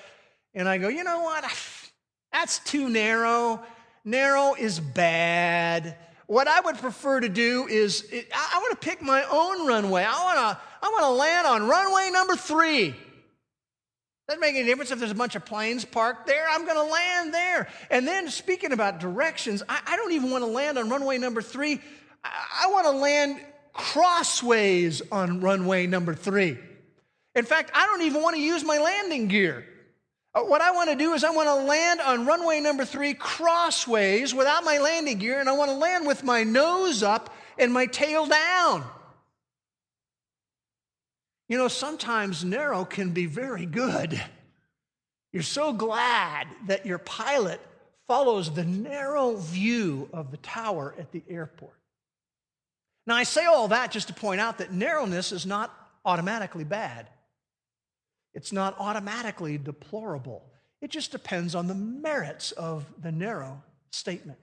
and 0.54 0.68
I 0.68 0.78
go, 0.78 0.88
you 0.88 1.02
know 1.02 1.22
what? 1.22 1.44
That's 2.32 2.60
too 2.60 2.88
narrow. 2.88 3.60
Narrow 4.04 4.54
is 4.54 4.78
bad. 4.78 5.96
What 6.26 6.46
I 6.46 6.60
would 6.60 6.78
prefer 6.78 7.18
to 7.18 7.28
do 7.28 7.66
is 7.66 8.08
I 8.12 8.58
want 8.58 8.80
to 8.80 8.86
pick 8.88 9.02
my 9.02 9.24
own 9.24 9.66
runway. 9.66 10.04
I 10.04 10.24
want 10.24 10.38
to 10.38 10.62
I 10.82 10.88
want 10.88 11.02
to 11.02 11.10
land 11.10 11.46
on 11.48 11.68
runway 11.68 12.10
number 12.12 12.36
three. 12.36 12.94
Doesn't 14.30 14.42
make 14.42 14.54
any 14.54 14.64
difference 14.64 14.92
if 14.92 15.00
there's 15.00 15.10
a 15.10 15.16
bunch 15.16 15.34
of 15.34 15.44
planes 15.44 15.84
parked 15.84 16.28
there. 16.28 16.46
I'm 16.48 16.64
going 16.64 16.76
to 16.76 16.84
land 16.84 17.34
there. 17.34 17.66
And 17.90 18.06
then, 18.06 18.30
speaking 18.30 18.70
about 18.70 19.00
directions, 19.00 19.60
I, 19.68 19.80
I 19.84 19.96
don't 19.96 20.12
even 20.12 20.30
want 20.30 20.44
to 20.44 20.46
land 20.48 20.78
on 20.78 20.88
runway 20.88 21.18
number 21.18 21.42
three. 21.42 21.80
I, 22.22 22.62
I 22.62 22.70
want 22.70 22.86
to 22.86 22.92
land 22.92 23.40
crossways 23.72 25.02
on 25.10 25.40
runway 25.40 25.88
number 25.88 26.14
three. 26.14 26.56
In 27.34 27.44
fact, 27.44 27.72
I 27.74 27.86
don't 27.86 28.02
even 28.02 28.22
want 28.22 28.36
to 28.36 28.40
use 28.40 28.62
my 28.62 28.78
landing 28.78 29.26
gear. 29.26 29.66
Uh, 30.32 30.42
what 30.42 30.60
I 30.60 30.70
want 30.70 30.90
to 30.90 30.94
do 30.94 31.12
is 31.14 31.24
I 31.24 31.30
want 31.30 31.48
to 31.48 31.66
land 31.66 32.00
on 32.00 32.24
runway 32.24 32.60
number 32.60 32.84
three 32.84 33.14
crossways 33.14 34.32
without 34.32 34.62
my 34.62 34.78
landing 34.78 35.18
gear, 35.18 35.40
and 35.40 35.48
I 35.48 35.52
want 35.54 35.72
to 35.72 35.76
land 35.76 36.06
with 36.06 36.22
my 36.22 36.44
nose 36.44 37.02
up 37.02 37.34
and 37.58 37.72
my 37.72 37.86
tail 37.86 38.26
down. 38.26 38.84
You 41.50 41.58
know, 41.58 41.66
sometimes 41.66 42.44
narrow 42.44 42.84
can 42.84 43.10
be 43.10 43.26
very 43.26 43.66
good. 43.66 44.22
You're 45.32 45.42
so 45.42 45.72
glad 45.72 46.46
that 46.68 46.86
your 46.86 46.98
pilot 46.98 47.60
follows 48.06 48.54
the 48.54 48.64
narrow 48.64 49.34
view 49.34 50.08
of 50.12 50.30
the 50.30 50.36
tower 50.36 50.94
at 50.96 51.10
the 51.10 51.24
airport. 51.28 51.74
Now, 53.04 53.16
I 53.16 53.24
say 53.24 53.46
all 53.46 53.66
that 53.66 53.90
just 53.90 54.06
to 54.06 54.14
point 54.14 54.40
out 54.40 54.58
that 54.58 54.72
narrowness 54.72 55.32
is 55.32 55.44
not 55.44 55.74
automatically 56.04 56.62
bad. 56.62 57.08
It's 58.32 58.52
not 58.52 58.76
automatically 58.78 59.58
deplorable. 59.58 60.44
It 60.80 60.92
just 60.92 61.10
depends 61.10 61.56
on 61.56 61.66
the 61.66 61.74
merits 61.74 62.52
of 62.52 62.84
the 63.02 63.10
narrow 63.10 63.60
statement. 63.90 64.38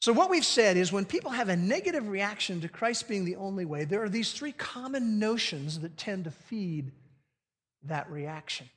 So, 0.00 0.14
what 0.14 0.30
we've 0.30 0.44
said 0.44 0.78
is 0.78 0.90
when 0.90 1.04
people 1.04 1.30
have 1.30 1.50
a 1.50 1.56
negative 1.56 2.08
reaction 2.08 2.62
to 2.62 2.68
Christ 2.68 3.06
being 3.06 3.26
the 3.26 3.36
only 3.36 3.66
way, 3.66 3.84
there 3.84 4.02
are 4.02 4.08
these 4.08 4.32
three 4.32 4.52
common 4.52 5.18
notions 5.18 5.80
that 5.80 5.98
tend 5.98 6.24
to 6.24 6.30
feed 6.30 6.92
that 7.84 8.10
reaction. 8.10 8.68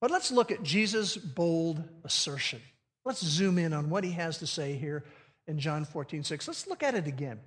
But 0.00 0.10
let's 0.10 0.32
look 0.32 0.50
at 0.50 0.64
Jesus' 0.64 1.16
bold 1.16 1.82
assertion. 2.02 2.60
Let's 3.04 3.24
zoom 3.24 3.58
in 3.58 3.72
on 3.72 3.90
what 3.90 4.02
he 4.02 4.10
has 4.12 4.38
to 4.38 4.46
say 4.48 4.74
here 4.74 5.04
in 5.46 5.60
John 5.60 5.84
14, 5.84 6.24
6. 6.24 6.48
Let's 6.48 6.66
look 6.66 6.82
at 6.82 6.96
it 6.96 7.06
again. 7.06 7.38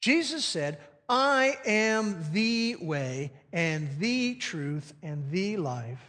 Jesus 0.00 0.44
said, 0.44 0.80
I 1.08 1.56
am 1.64 2.24
the 2.32 2.76
way 2.80 3.30
and 3.52 3.88
the 4.00 4.34
truth 4.34 4.92
and 5.04 5.30
the 5.30 5.56
life. 5.56 6.02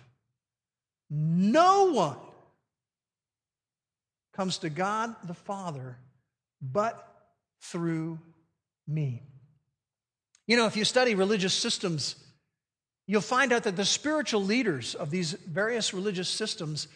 No 1.12 1.92
one 1.92 2.18
comes 4.36 4.60
to 4.60 4.70
God 4.70 5.16
the 5.26 5.34
Father 5.34 5.98
but 6.62 7.08
through 7.62 8.20
me. 8.88 9.24
You 10.48 10.58
know, 10.58 10.66
if 10.66 10.76
you 10.76 10.86
study 10.86 11.16
religious 11.16 11.54
systems, 11.54 12.16
you'll 13.08 13.22
find 13.22 13.54
out 13.54 13.64
that 13.64 13.76
the 13.76 13.86
spiritual 13.86 14.44
leaders 14.44 14.96
of 14.96 15.10
these 15.10 15.34
various 15.34 15.94
religious 15.94 16.30
systems 16.30 16.88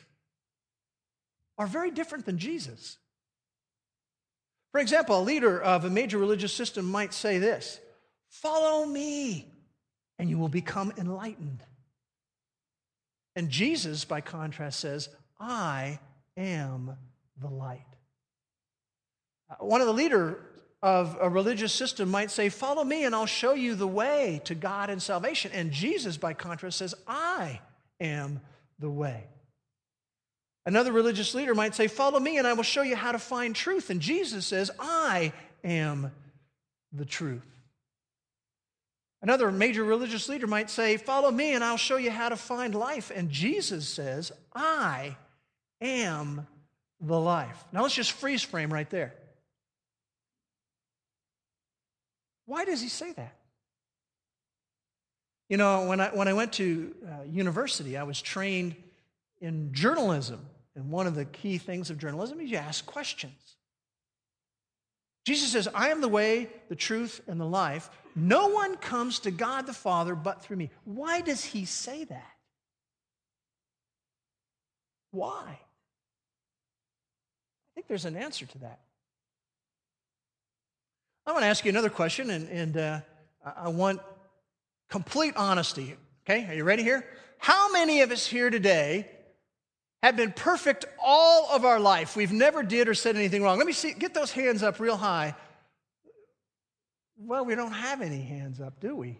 are 1.57 1.67
very 1.67 1.91
different 1.91 2.25
than 2.25 2.37
Jesus. 2.37 2.97
For 4.71 4.81
example, 4.81 5.19
a 5.19 5.23
leader 5.23 5.59
of 5.59 5.85
a 5.85 5.89
major 5.89 6.17
religious 6.17 6.53
system 6.53 6.85
might 6.85 7.13
say 7.13 7.39
this 7.39 7.79
Follow 8.29 8.85
me, 8.85 9.47
and 10.19 10.29
you 10.29 10.37
will 10.37 10.49
become 10.49 10.93
enlightened. 10.97 11.63
And 13.35 13.49
Jesus, 13.49 14.03
by 14.03 14.21
contrast, 14.21 14.79
says, 14.79 15.09
I 15.39 15.99
am 16.35 16.97
the 17.41 17.49
light. 17.49 17.85
Uh, 19.49 19.65
one 19.65 19.81
of 19.81 19.87
the 19.87 19.93
leader 19.93 20.39
of 20.81 21.17
a 21.19 21.29
religious 21.29 21.73
system 21.73 22.09
might 22.09 22.31
say, 22.31 22.49
Follow 22.49 22.83
me 22.83 23.03
and 23.03 23.15
I'll 23.15 23.25
show 23.25 23.53
you 23.53 23.75
the 23.75 23.87
way 23.87 24.41
to 24.45 24.55
God 24.55 24.89
and 24.89 25.01
salvation. 25.01 25.51
And 25.53 25.71
Jesus, 25.71 26.17
by 26.17 26.33
contrast, 26.33 26.77
says, 26.77 26.95
I 27.07 27.61
am 27.99 28.41
the 28.79 28.89
way. 28.89 29.25
Another 30.65 30.91
religious 30.91 31.33
leader 31.33 31.55
might 31.55 31.75
say, 31.75 31.87
Follow 31.87 32.19
me 32.19 32.37
and 32.37 32.45
I 32.45 32.53
will 32.53 32.63
show 32.63 32.81
you 32.81 32.95
how 32.95 33.11
to 33.11 33.19
find 33.19 33.55
truth. 33.55 33.89
And 33.89 34.01
Jesus 34.01 34.45
says, 34.45 34.69
I 34.79 35.33
am 35.63 36.11
the 36.91 37.05
truth. 37.05 37.45
Another 39.21 39.51
major 39.51 39.83
religious 39.83 40.29
leader 40.29 40.45
might 40.45 40.69
say, 40.69 40.97
Follow 40.97 41.31
me 41.31 41.53
and 41.53 41.63
I'll 41.63 41.77
show 41.77 41.97
you 41.97 42.11
how 42.11 42.29
to 42.29 42.35
find 42.35 42.75
life. 42.75 43.11
And 43.15 43.31
Jesus 43.31 43.87
says, 43.87 44.31
I 44.53 45.17
am 45.81 46.45
the 46.99 47.19
life. 47.19 47.63
Now 47.71 47.83
let's 47.83 47.95
just 47.95 48.11
freeze 48.11 48.41
frame 48.41 48.73
right 48.73 48.89
there. 48.89 49.13
Why 52.45 52.65
does 52.65 52.81
he 52.81 52.89
say 52.89 53.11
that? 53.11 53.35
You 55.49 55.57
know, 55.57 55.85
when 55.87 55.99
I, 55.99 56.09
when 56.09 56.27
I 56.27 56.33
went 56.33 56.53
to 56.53 56.95
uh, 57.05 57.23
university, 57.23 57.97
I 57.97 58.03
was 58.03 58.21
trained 58.21 58.75
in 59.41 59.73
journalism. 59.73 60.45
And 60.75 60.89
one 60.89 61.07
of 61.07 61.15
the 61.15 61.25
key 61.25 61.57
things 61.57 61.89
of 61.89 61.97
journalism 61.97 62.39
is 62.39 62.51
you 62.51 62.57
ask 62.57 62.85
questions. 62.85 63.55
Jesus 65.25 65.51
says, 65.51 65.67
I 65.73 65.89
am 65.89 66.01
the 66.01 66.07
way, 66.07 66.49
the 66.69 66.75
truth, 66.75 67.21
and 67.27 67.39
the 67.39 67.45
life. 67.45 67.89
No 68.15 68.47
one 68.47 68.77
comes 68.77 69.19
to 69.19 69.31
God 69.31 69.65
the 69.65 69.73
Father 69.73 70.15
but 70.15 70.41
through 70.41 70.57
me. 70.57 70.69
Why 70.85 71.21
does 71.21 71.43
he 71.43 71.65
say 71.65 72.05
that? 72.05 72.31
Why? 75.11 75.59
There's 77.87 78.05
an 78.05 78.15
answer 78.15 78.45
to 78.45 78.57
that. 78.59 78.79
I 81.25 81.31
want 81.31 81.43
to 81.43 81.47
ask 81.47 81.65
you 81.65 81.69
another 81.69 81.89
question, 81.89 82.29
and, 82.29 82.47
and 82.49 82.77
uh, 82.77 82.99
I 83.43 83.69
want 83.69 83.99
complete 84.89 85.35
honesty. 85.35 85.95
Okay, 86.25 86.45
are 86.47 86.53
you 86.53 86.63
ready 86.63 86.83
here? 86.83 87.05
How 87.37 87.71
many 87.71 88.01
of 88.01 88.11
us 88.11 88.25
here 88.25 88.49
today 88.49 89.09
have 90.03 90.15
been 90.15 90.31
perfect 90.31 90.85
all 91.03 91.49
of 91.51 91.65
our 91.65 91.79
life? 91.79 92.15
We've 92.15 92.31
never 92.31 92.63
did 92.63 92.87
or 92.87 92.93
said 92.93 93.15
anything 93.15 93.43
wrong. 93.43 93.57
Let 93.57 93.67
me 93.67 93.73
see, 93.73 93.93
get 93.93 94.13
those 94.13 94.31
hands 94.31 94.63
up 94.63 94.79
real 94.79 94.97
high. 94.97 95.35
Well, 97.17 97.45
we 97.45 97.55
don't 97.55 97.71
have 97.71 98.01
any 98.01 98.21
hands 98.21 98.61
up, 98.61 98.79
do 98.79 98.95
we? 98.95 99.17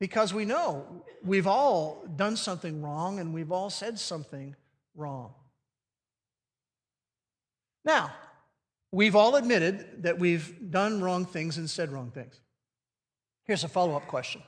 Because 0.00 0.34
we 0.34 0.44
know 0.44 1.02
we've 1.22 1.46
all 1.46 2.04
done 2.16 2.36
something 2.36 2.82
wrong 2.82 3.20
and 3.20 3.32
we've 3.32 3.52
all 3.52 3.70
said 3.70 3.98
something 3.98 4.54
wrong. 4.94 5.32
Now, 7.84 8.12
we've 8.90 9.16
all 9.16 9.36
admitted 9.36 10.04
that 10.04 10.18
we've 10.18 10.70
done 10.70 11.02
wrong 11.02 11.24
things 11.26 11.58
and 11.58 11.68
said 11.68 11.92
wrong 11.92 12.10
things. 12.10 12.40
Here's 13.44 13.64
a 13.64 13.68
follow 13.68 13.94
up 13.96 14.06
question 14.06 14.42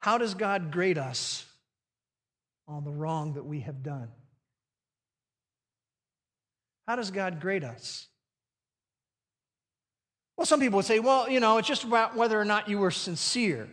How 0.00 0.18
does 0.18 0.34
God 0.34 0.70
grade 0.70 0.98
us 0.98 1.44
on 2.66 2.84
the 2.84 2.92
wrong 2.92 3.34
that 3.34 3.44
we 3.44 3.60
have 3.60 3.82
done? 3.82 4.08
How 6.86 6.96
does 6.96 7.10
God 7.10 7.40
grade 7.40 7.64
us? 7.64 8.06
Well, 10.38 10.46
some 10.46 10.60
people 10.60 10.76
would 10.76 10.86
say, 10.86 11.00
well, 11.00 11.28
you 11.28 11.40
know, 11.40 11.58
it's 11.58 11.66
just 11.66 11.82
about 11.82 12.16
whether 12.16 12.40
or 12.40 12.44
not 12.44 12.68
you 12.68 12.78
were 12.78 12.92
sincere. 12.92 13.68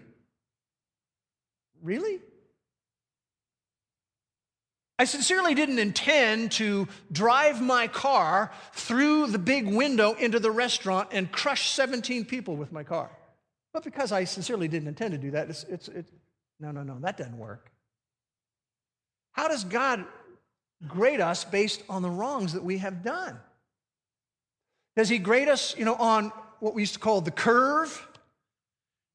Really? 1.81 2.19
I 4.97 5.03
sincerely 5.03 5.55
didn't 5.55 5.79
intend 5.79 6.53
to 6.53 6.87
drive 7.11 7.61
my 7.61 7.87
car 7.87 8.51
through 8.73 9.27
the 9.27 9.39
big 9.39 9.67
window 9.67 10.13
into 10.13 10.39
the 10.39 10.51
restaurant 10.51 11.09
and 11.11 11.29
crush 11.29 11.71
17 11.71 12.25
people 12.25 12.55
with 12.55 12.71
my 12.71 12.83
car. 12.83 13.11
But 13.73 13.83
because 13.83 14.13
I 14.13 14.23
sincerely 14.23 14.69
didn't 14.69 14.87
intend 14.87 15.11
to 15.11 15.17
do 15.17 15.31
that, 15.31 15.49
it's, 15.49 15.63
it's, 15.65 15.89
it's 15.89 16.11
no, 16.61 16.71
no, 16.71 16.83
no, 16.83 16.97
that 17.01 17.17
doesn't 17.17 17.37
work. 17.37 17.71
How 19.33 19.49
does 19.49 19.65
God 19.65 20.05
grade 20.87 21.19
us 21.19 21.43
based 21.43 21.83
on 21.89 22.01
the 22.01 22.09
wrongs 22.09 22.53
that 22.53 22.63
we 22.63 22.77
have 22.77 23.03
done? 23.03 23.37
Does 24.95 25.09
he 25.09 25.17
grade 25.17 25.49
us, 25.49 25.75
you 25.77 25.83
know, 25.83 25.95
on 25.95 26.31
what 26.61 26.73
we 26.73 26.83
used 26.83 26.93
to 26.93 26.99
call 26.99 27.19
the 27.19 27.31
curve? 27.31 28.07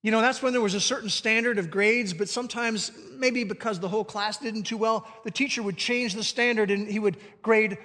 You 0.02 0.10
know, 0.10 0.20
that's 0.22 0.42
when 0.42 0.52
there 0.52 0.62
was 0.62 0.74
a 0.74 0.80
certain 0.80 1.10
standard 1.10 1.58
of 1.58 1.70
grades, 1.70 2.14
but 2.14 2.28
sometimes, 2.28 2.90
maybe 3.16 3.44
because 3.44 3.78
the 3.78 3.88
whole 3.88 4.04
class 4.04 4.38
didn't 4.38 4.62
too 4.62 4.78
well, 4.78 5.06
the 5.24 5.30
teacher 5.30 5.62
would 5.62 5.76
change 5.76 6.14
the 6.14 6.24
standard 6.24 6.70
and 6.70 6.88
he 6.88 6.98
would 6.98 7.18
grade 7.42 7.76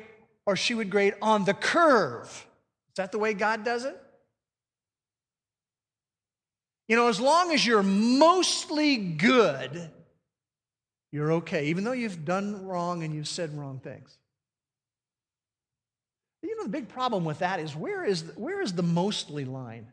or 0.45 0.55
she 0.55 0.73
would 0.73 0.89
grade 0.89 1.15
on 1.21 1.43
the 1.43 1.53
curve. 1.53 2.27
Is 2.27 2.95
that 2.97 3.11
the 3.11 3.19
way 3.19 3.33
God 3.33 3.65
does 3.65 3.83
it? 3.83 3.99
You 6.87 6.95
know, 6.95 7.07
as 7.07 7.19
long 7.19 7.51
as 7.51 7.65
you're 7.65 7.83
mostly 7.83 8.95
good, 8.95 9.89
you're 11.11 11.33
okay, 11.33 11.65
even 11.67 11.83
though 11.83 11.93
you've 11.93 12.23
done 12.23 12.65
wrong 12.65 13.03
and 13.03 13.13
you've 13.13 13.27
said 13.27 13.57
wrong 13.57 13.79
things. 13.79 14.17
You 16.43 16.55
know, 16.57 16.63
the 16.63 16.69
big 16.69 16.87
problem 16.87 17.25
with 17.25 17.39
that 17.39 17.59
is 17.59 17.75
where 17.75 18.05
is, 18.05 18.23
where 18.35 18.61
is 18.61 18.73
the 18.73 18.83
mostly 18.83 19.45
line? 19.45 19.87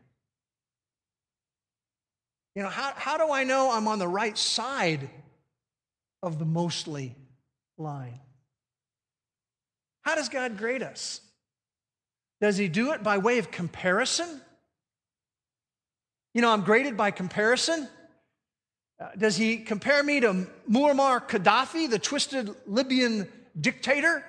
You 2.55 2.63
know, 2.63 2.69
how, 2.69 2.93
how 2.95 3.17
do 3.17 3.31
I 3.31 3.43
know 3.43 3.71
I'm 3.71 3.87
on 3.87 3.99
the 3.99 4.07
right 4.07 4.37
side 4.37 5.09
of 6.21 6.37
the 6.39 6.45
mostly 6.45 7.15
line? 7.77 8.19
How 10.01 10.15
does 10.15 10.29
God 10.29 10.57
grade 10.57 10.83
us? 10.83 11.21
Does 12.41 12.57
He 12.57 12.67
do 12.67 12.91
it 12.91 13.01
by 13.01 13.17
way 13.17 13.39
of 13.39 13.49
comparison? 13.49 14.41
You 16.33 16.41
know, 16.41 16.51
I'm 16.51 16.61
graded 16.61 16.97
by 16.97 17.11
comparison. 17.11 17.87
Uh, 18.99 19.09
does 19.17 19.35
He 19.35 19.57
compare 19.57 20.03
me 20.03 20.19
to 20.19 20.47
Muammar 20.69 21.27
Gaddafi, 21.27 21.89
the 21.89 21.99
twisted 21.99 22.53
Libyan 22.67 23.27
dictator? 23.59 24.23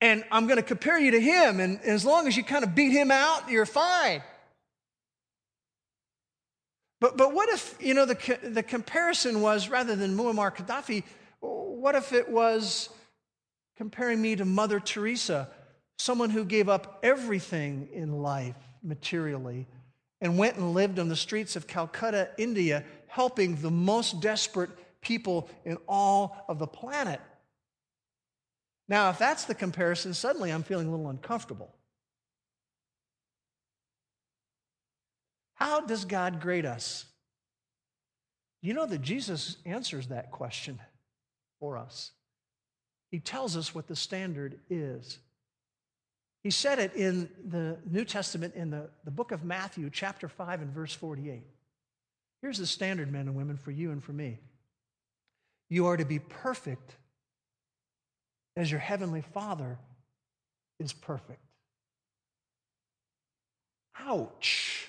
And 0.00 0.24
I'm 0.30 0.46
going 0.46 0.58
to 0.58 0.62
compare 0.62 0.98
you 0.98 1.12
to 1.12 1.20
him, 1.20 1.60
and 1.60 1.80
as 1.80 2.04
long 2.04 2.26
as 2.26 2.36
you 2.36 2.44
kind 2.44 2.62
of 2.62 2.74
beat 2.74 2.90
him 2.90 3.10
out, 3.10 3.48
you're 3.48 3.64
fine. 3.64 4.22
But, 7.04 7.18
but 7.18 7.34
what 7.34 7.50
if, 7.50 7.76
you 7.80 7.92
know, 7.92 8.06
the, 8.06 8.38
the 8.42 8.62
comparison 8.62 9.42
was 9.42 9.68
rather 9.68 9.94
than 9.94 10.16
Muammar 10.16 10.56
Gaddafi, 10.56 11.02
what 11.40 11.94
if 11.94 12.14
it 12.14 12.30
was 12.30 12.88
comparing 13.76 14.22
me 14.22 14.36
to 14.36 14.46
Mother 14.46 14.80
Teresa, 14.80 15.50
someone 15.98 16.30
who 16.30 16.46
gave 16.46 16.70
up 16.70 17.00
everything 17.02 17.90
in 17.92 18.22
life 18.22 18.56
materially 18.82 19.66
and 20.22 20.38
went 20.38 20.56
and 20.56 20.72
lived 20.72 20.98
on 20.98 21.10
the 21.10 21.14
streets 21.14 21.56
of 21.56 21.66
Calcutta, 21.66 22.30
India, 22.38 22.82
helping 23.06 23.56
the 23.56 23.70
most 23.70 24.22
desperate 24.22 24.70
people 25.02 25.50
in 25.66 25.76
all 25.86 26.46
of 26.48 26.58
the 26.58 26.66
planet? 26.66 27.20
Now, 28.88 29.10
if 29.10 29.18
that's 29.18 29.44
the 29.44 29.54
comparison, 29.54 30.14
suddenly 30.14 30.50
I'm 30.50 30.62
feeling 30.62 30.86
a 30.86 30.90
little 30.90 31.10
uncomfortable. 31.10 31.74
How 35.54 35.80
does 35.80 36.04
God 36.04 36.40
grade 36.40 36.66
us? 36.66 37.06
You 38.62 38.74
know 38.74 38.86
that 38.86 39.02
Jesus 39.02 39.56
answers 39.64 40.08
that 40.08 40.30
question 40.30 40.80
for 41.60 41.76
us. 41.76 42.12
He 43.10 43.20
tells 43.20 43.56
us 43.56 43.74
what 43.74 43.86
the 43.86 43.96
standard 43.96 44.58
is. 44.68 45.18
He 46.42 46.50
said 46.50 46.78
it 46.78 46.94
in 46.94 47.28
the 47.48 47.78
New 47.90 48.04
Testament 48.04 48.54
in 48.54 48.70
the, 48.70 48.90
the 49.04 49.10
book 49.10 49.32
of 49.32 49.44
Matthew, 49.44 49.88
chapter 49.90 50.28
5, 50.28 50.62
and 50.62 50.72
verse 50.72 50.92
48. 50.92 51.42
Here's 52.42 52.58
the 52.58 52.66
standard, 52.66 53.10
men 53.10 53.28
and 53.28 53.34
women, 53.34 53.56
for 53.56 53.70
you 53.70 53.92
and 53.92 54.02
for 54.02 54.12
me. 54.12 54.38
You 55.70 55.86
are 55.86 55.96
to 55.96 56.04
be 56.04 56.18
perfect 56.18 56.96
as 58.56 58.70
your 58.70 58.80
heavenly 58.80 59.22
Father 59.22 59.78
is 60.78 60.92
perfect. 60.92 61.40
Ouch. 64.00 64.88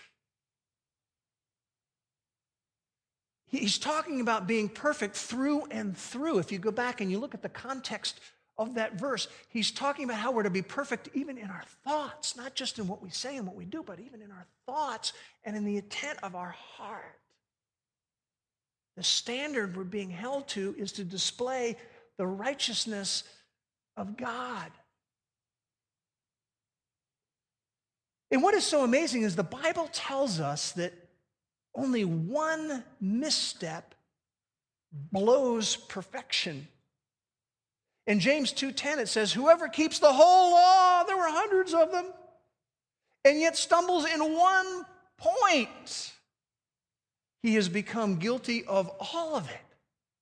He's 3.60 3.78
talking 3.78 4.22
about 4.22 4.48
being 4.48 4.70
perfect 4.70 5.15
through 5.15 5.65
and 5.72 5.98
through. 5.98 6.39
If 6.39 6.52
you 6.52 6.60
go 6.60 6.72
back 6.72 7.02
and 7.02 7.12
you 7.12 7.20
look 7.20 7.34
at 7.34 7.41
the 7.41 7.50
context 7.50 8.20
of 8.58 8.76
that 8.76 9.00
verse, 9.00 9.28
he's 9.50 9.72
talking 9.72 10.06
about 10.06 10.18
how 10.18 10.32
we're 10.32 10.44
to 10.44 10.50
be 10.50 10.62
perfect 10.62 11.10
even 11.13 11.38
in 11.38 11.50
our 11.50 11.63
thoughts, 11.84 12.36
not 12.36 12.56
just 12.56 12.80
in 12.80 12.88
what 12.88 13.02
we 13.02 13.10
say 13.10 13.38
and 13.38 13.46
what 13.46 13.56
we 13.56 13.65
do, 13.65 13.84
but 13.84 14.00
even 14.00 14.22
in 14.22 14.32
our 14.32 14.46
thoughts 14.65 15.13
and 15.44 15.56
in 15.56 15.65
the 15.65 15.78
intent 15.78 16.20
of 16.24 16.36
our 16.36 16.56
heart. 16.78 17.20
The 18.98 19.04
standard 19.04 19.76
we're 19.76 19.84
being 19.84 20.10
held 20.10 20.48
to 20.50 20.74
is 20.78 20.94
to 20.94 21.04
display 21.04 21.76
the 22.18 22.28
righteousness 22.28 23.24
of 23.98 24.15
God. 24.15 24.72
And 28.32 28.41
what 28.41 28.54
is 28.54 28.65
so 28.65 28.84
amazing 28.84 29.22
is 29.22 29.36
the 29.36 29.44
Bible 29.44 29.89
tells 29.91 30.39
us 30.39 30.72
that 30.74 30.94
only 31.76 32.06
one 32.06 32.84
misstep 33.02 33.96
blows 35.12 35.76
perfection. 35.76 36.68
In 38.08 38.20
James 38.20 38.52
2:10 38.54 39.00
it 39.00 39.08
says 39.08 39.34
whoever 39.34 39.68
keeps 39.68 40.00
the 40.00 40.14
whole 40.14 40.52
law 40.52 41.04
there 41.04 41.18
were 41.18 41.28
hundreds 41.28 41.74
of 41.74 41.92
them 41.92 42.06
and 43.26 43.40
yet 43.40 43.58
stumbles 43.58 44.06
in 44.06 44.20
one 44.34 44.86
point 45.18 46.14
he 47.42 47.56
has 47.56 47.70
become 47.70 48.18
guilty 48.18 48.64
of 48.66 48.90
all 49.00 49.36
of 49.36 49.50
it. 49.50 49.62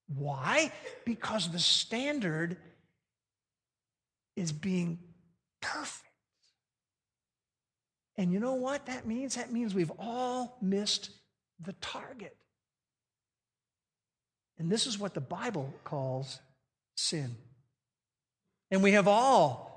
Why? 0.08 0.72
Because 1.04 1.50
the 1.50 1.58
standard 1.58 2.56
is 4.36 4.52
being 4.52 4.98
perfect. 5.62 6.04
And 8.16 8.32
you 8.32 8.40
know 8.40 8.54
what 8.54 8.86
that 8.86 9.06
means? 9.06 9.36
That 9.36 9.52
means 9.52 9.74
we've 9.74 9.92
all 9.98 10.58
missed 10.60 11.10
the 11.60 11.74
target. 11.74 12.36
And 14.58 14.70
this 14.70 14.86
is 14.86 14.98
what 14.98 15.14
the 15.14 15.20
Bible 15.20 15.72
calls 15.84 16.40
sin. 16.96 17.36
And 18.70 18.82
we 18.82 18.92
have 18.92 19.08
all 19.08 19.74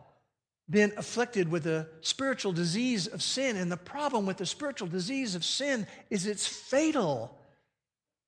been 0.70 0.92
afflicted 0.98 1.50
with 1.50 1.66
a 1.66 1.88
spiritual 2.02 2.52
disease 2.52 3.08
of 3.08 3.24
sin. 3.24 3.56
And 3.56 3.72
the 3.72 3.78
problem 3.78 4.26
with 4.26 4.38
the 4.38 4.46
spiritual 4.46 4.88
disease 4.88 5.36
of 5.36 5.46
sin 5.46 5.88
is 6.10 6.26
it's 6.26 6.48
fatal 6.48 7.38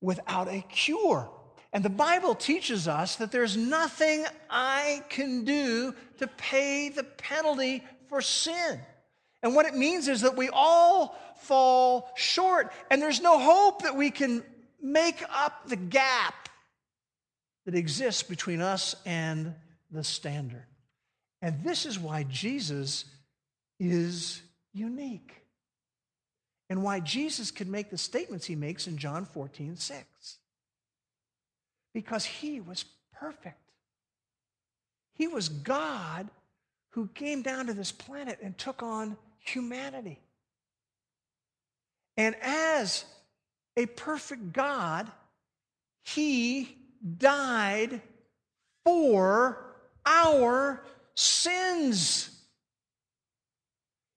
without 0.00 0.48
a 0.48 0.64
cure. 0.68 1.30
And 1.72 1.84
the 1.84 1.90
Bible 1.90 2.34
teaches 2.34 2.88
us 2.88 3.16
that 3.16 3.30
there's 3.30 3.56
nothing 3.56 4.24
I 4.48 5.04
can 5.08 5.44
do 5.44 5.94
to 6.18 6.26
pay 6.26 6.88
the 6.88 7.04
penalty 7.04 7.84
for 8.08 8.20
sin. 8.20 8.80
And 9.42 9.54
what 9.54 9.66
it 9.66 9.74
means 9.74 10.08
is 10.08 10.20
that 10.22 10.36
we 10.36 10.50
all 10.52 11.18
fall 11.42 12.10
short, 12.14 12.72
and 12.90 13.00
there's 13.00 13.22
no 13.22 13.38
hope 13.38 13.82
that 13.82 13.96
we 13.96 14.10
can 14.10 14.42
make 14.82 15.22
up 15.30 15.68
the 15.68 15.76
gap 15.76 16.48
that 17.64 17.74
exists 17.74 18.22
between 18.22 18.60
us 18.60 18.94
and 19.06 19.54
the 19.90 20.04
standard. 20.04 20.66
And 21.42 21.64
this 21.64 21.86
is 21.86 21.98
why 21.98 22.24
Jesus 22.24 23.04
is 23.78 24.42
unique. 24.72 25.34
And 26.68 26.84
why 26.84 27.00
Jesus 27.00 27.50
could 27.50 27.66
make 27.66 27.90
the 27.90 27.98
statements 27.98 28.46
he 28.46 28.54
makes 28.54 28.86
in 28.86 28.96
John 28.96 29.24
14, 29.24 29.76
6. 29.76 30.36
Because 31.92 32.24
he 32.24 32.60
was 32.60 32.84
perfect. 33.12 33.72
He 35.14 35.26
was 35.26 35.48
God 35.48 36.28
who 36.90 37.08
came 37.08 37.42
down 37.42 37.66
to 37.66 37.74
this 37.74 37.90
planet 37.90 38.38
and 38.40 38.56
took 38.56 38.82
on 38.82 39.16
humanity. 39.40 40.20
And 42.16 42.36
as 42.42 43.04
a 43.76 43.86
perfect 43.86 44.52
God, 44.52 45.10
he 46.02 46.76
died 47.18 48.00
for 48.84 49.64
our 50.04 50.82
sins. 51.14 52.30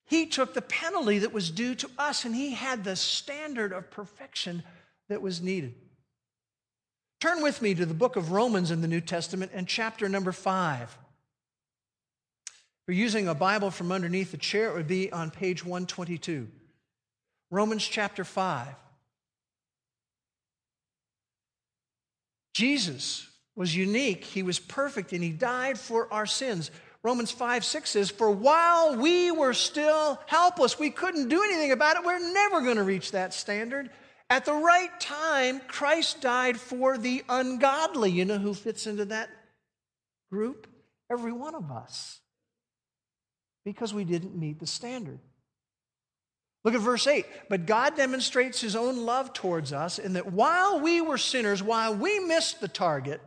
He 0.05 0.25
took 0.25 0.53
the 0.53 0.62
penalty 0.62 1.19
that 1.19 1.33
was 1.33 1.49
due 1.49 1.75
to 1.75 1.89
us, 1.97 2.25
and 2.25 2.36
he 2.36 2.51
had 2.51 2.83
the 2.83 2.95
standard 2.95 3.71
of 3.71 3.89
perfection 3.89 4.63
that 5.09 5.21
was 5.21 5.41
needed. 5.41 5.73
Turn 7.19 7.41
with 7.41 7.62
me 7.62 7.73
to 7.73 7.86
the 7.86 7.93
book 7.93 8.15
of 8.15 8.31
Romans 8.31 8.69
in 8.69 8.81
the 8.81 8.88
New 8.88 9.01
Testament 9.01 9.51
and 9.53 9.67
chapter 9.67 10.09
number 10.09 10.33
five. 10.33 10.97
If 12.84 12.93
you're 12.93 13.02
using 13.02 13.30
a 13.30 13.36
Bible 13.36 13.72
from 13.72 13.93
underneath 13.93 14.32
the 14.32 14.38
chair, 14.38 14.69
it 14.69 14.76
would 14.76 14.88
be 14.88 15.10
on 15.10 15.32
page 15.32 15.63
122. 15.63 16.50
Romans 17.50 17.88
chapter 17.88 18.26
5. 18.26 18.67
Jesus 22.54 23.30
was 23.56 23.74
unique, 23.74 24.26
he 24.26 24.43
was 24.43 24.60
perfect, 24.60 25.13
and 25.13 25.24
he 25.24 25.30
died 25.30 25.80
for 25.80 26.12
our 26.12 26.26
sins. 26.26 26.72
Romans 27.04 27.32
5 27.32 27.63
6 27.63 27.89
says, 27.89 28.10
For 28.10 28.30
while 28.30 28.98
we 28.98 29.32
were 29.32 29.54
still 29.54 30.19
helpless, 30.26 30.78
we 30.78 30.89
couldn't 30.89 31.30
do 31.30 31.41
anything 31.41 31.72
about 31.72 31.96
it, 31.96 32.04
we're 32.04 32.34
never 32.34 32.60
going 32.60 32.76
to 32.76 32.84
reach 32.84 33.12
that 33.12 33.34
standard. 33.34 33.91
At 34.30 34.43
the 34.43 34.54
right 34.54 35.00
time, 35.00 35.62
Christ 35.69 36.19
died 36.19 36.60
for 36.60 36.98
the 36.98 37.24
ungodly. 37.30 38.12
You 38.12 38.26
know 38.26 38.39
who 38.39 38.54
fits 38.54 38.88
into 38.88 39.06
that 39.06 39.30
group? 40.30 40.67
Every 41.10 41.32
one 41.32 41.56
of 41.56 41.72
us 41.72 42.19
because 43.65 43.93
we 43.93 44.04
didn't 44.04 44.36
meet 44.36 44.60
the 44.60 44.67
standard. 44.67 45.19
Look 46.63 46.76
at 46.76 46.82
verse 46.82 47.08
8. 47.08 47.26
But 47.49 47.65
God 47.65 47.95
demonstrates 47.95 48.62
his 48.62 48.76
own 48.76 49.06
love 49.06 49.34
towards 49.34 49.73
us 49.73 49.99
in 49.99 50.13
that 50.13 50.32
while 50.32 50.80
we 50.80 51.02
were 51.02 51.17
sinners, 51.17 51.62
while 51.62 51.93
we 51.95 52.19
missed 52.19 52.62
the 52.62 52.67
target, 52.67 53.21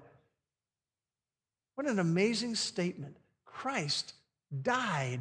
what 1.75 1.88
an 1.88 1.99
amazing 1.99 2.55
statement. 2.55 3.16
Christ 3.44 4.14
died 4.62 5.20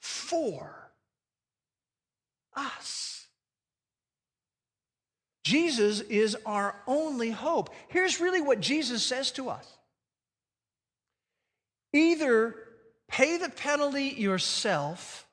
for 0.00 0.90
us. 2.56 3.26
Jesus 5.44 6.00
is 6.00 6.36
our 6.46 6.74
only 6.86 7.30
hope. 7.30 7.74
Here's 7.88 8.20
really 8.20 8.40
what 8.40 8.60
Jesus 8.60 9.04
says 9.04 9.30
to 9.32 9.50
us 9.50 9.66
either 11.92 12.56
pay 13.08 13.36
the 13.36 13.48
penalty 13.48 14.14
yourself 14.16 15.26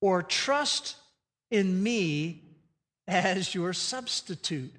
or 0.00 0.22
trust 0.22 0.96
in 1.50 1.82
me 1.82 2.42
as 3.06 3.54
your 3.54 3.72
substitute. 3.72 4.72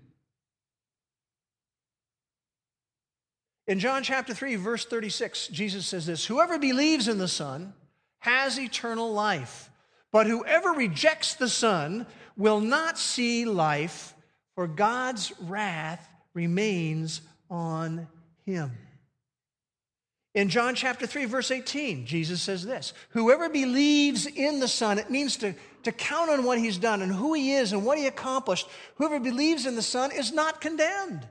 In 3.67 3.79
John 3.79 4.01
chapter 4.01 4.33
3, 4.33 4.55
verse 4.55 4.85
36, 4.85 5.49
Jesus 5.49 5.85
says 5.85 6.05
this 6.05 6.25
Whoever 6.25 6.57
believes 6.57 7.07
in 7.07 7.17
the 7.17 7.27
Son 7.27 7.73
has 8.19 8.59
eternal 8.59 9.13
life, 9.13 9.69
but 10.11 10.27
whoever 10.27 10.69
rejects 10.69 11.35
the 11.35 11.49
Son 11.49 12.07
will 12.35 12.61
not 12.61 12.97
see 12.97 13.45
life, 13.45 14.15
for 14.55 14.67
God's 14.67 15.31
wrath 15.41 16.09
remains 16.33 17.21
on 17.49 18.07
him. 18.45 18.71
In 20.39 20.47
John 20.47 20.73
chapter 20.73 21.05
3, 21.05 21.25
verse 21.25 21.51
18, 21.51 22.05
Jesus 22.05 22.41
says 22.41 22.65
this 22.65 22.93
Whoever 23.09 23.49
believes 23.49 24.25
in 24.25 24.61
the 24.61 24.69
Son, 24.69 24.97
it 24.97 25.09
means 25.09 25.35
to, 25.37 25.53
to 25.83 25.91
count 25.91 26.29
on 26.29 26.45
what 26.45 26.57
he's 26.57 26.77
done 26.77 27.01
and 27.01 27.11
who 27.11 27.33
he 27.33 27.51
is 27.51 27.73
and 27.73 27.85
what 27.85 27.97
he 27.97 28.07
accomplished. 28.07 28.65
Whoever 28.95 29.19
believes 29.19 29.65
in 29.65 29.75
the 29.75 29.81
Son 29.81 30.13
is 30.13 30.31
not 30.31 30.61
condemned. 30.61 31.27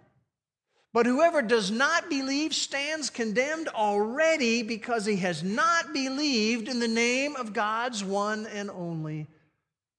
But 0.93 1.07
whoever 1.07 1.41
does 1.41 1.71
not 1.71 2.11
believe 2.11 2.55
stands 2.55 3.09
condemned 3.09 3.69
already 3.69 4.63
because 4.63 5.07
he 5.07 5.17
has 5.17 5.43
not 5.43 5.95
believed 5.95 6.69
in 6.69 6.79
the 6.79 6.87
name 6.87 7.35
of 7.35 7.55
God's 7.55 8.05
one 8.05 8.47
and 8.49 8.69
only 8.69 9.27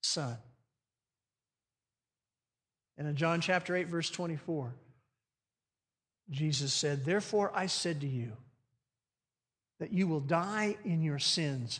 Son. 0.03 0.37
And 2.95 3.07
in 3.07 3.15
John 3.15 3.41
chapter 3.41 3.75
8, 3.75 3.87
verse 3.87 4.11
24, 4.11 4.71
Jesus 6.29 6.71
said, 6.71 7.05
Therefore 7.05 7.51
I 7.55 7.65
said 7.65 8.01
to 8.01 8.07
you, 8.07 8.33
that 9.79 9.93
you 9.93 10.07
will 10.07 10.19
die 10.19 10.77
in 10.83 11.01
your 11.01 11.19
sins. 11.19 11.79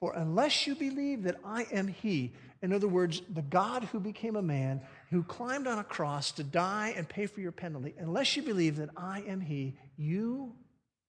For 0.00 0.14
unless 0.14 0.66
you 0.66 0.74
believe 0.74 1.24
that 1.24 1.36
I 1.44 1.66
am 1.72 1.88
He, 1.88 2.32
in 2.62 2.72
other 2.72 2.88
words, 2.88 3.22
the 3.28 3.42
God 3.42 3.84
who 3.84 4.00
became 4.00 4.36
a 4.36 4.42
man, 4.42 4.80
who 5.10 5.22
climbed 5.22 5.66
on 5.66 5.78
a 5.78 5.84
cross 5.84 6.32
to 6.32 6.44
die 6.44 6.94
and 6.96 7.08
pay 7.08 7.26
for 7.26 7.40
your 7.40 7.52
penalty, 7.52 7.94
unless 7.98 8.36
you 8.36 8.42
believe 8.42 8.76
that 8.76 8.90
I 8.96 9.22
am 9.26 9.40
He, 9.40 9.76
you, 9.96 10.54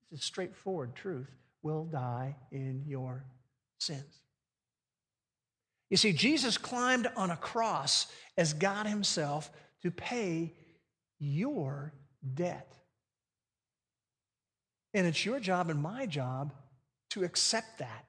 this 0.09 0.19
is 0.19 0.25
straightforward 0.25 0.95
truth, 0.95 1.29
will 1.61 1.85
die 1.85 2.35
in 2.51 2.83
your 2.87 3.25
sins. 3.79 4.21
You 5.89 5.97
see, 5.97 6.13
Jesus 6.13 6.57
climbed 6.57 7.07
on 7.15 7.31
a 7.31 7.37
cross 7.37 8.07
as 8.37 8.53
God 8.53 8.87
Himself 8.87 9.51
to 9.83 9.91
pay 9.91 10.53
your 11.19 11.93
debt. 12.33 12.73
And 14.93 15.07
it's 15.07 15.25
your 15.25 15.39
job 15.39 15.69
and 15.69 15.81
my 15.81 16.05
job 16.05 16.53
to 17.11 17.23
accept 17.23 17.79
that, 17.79 18.05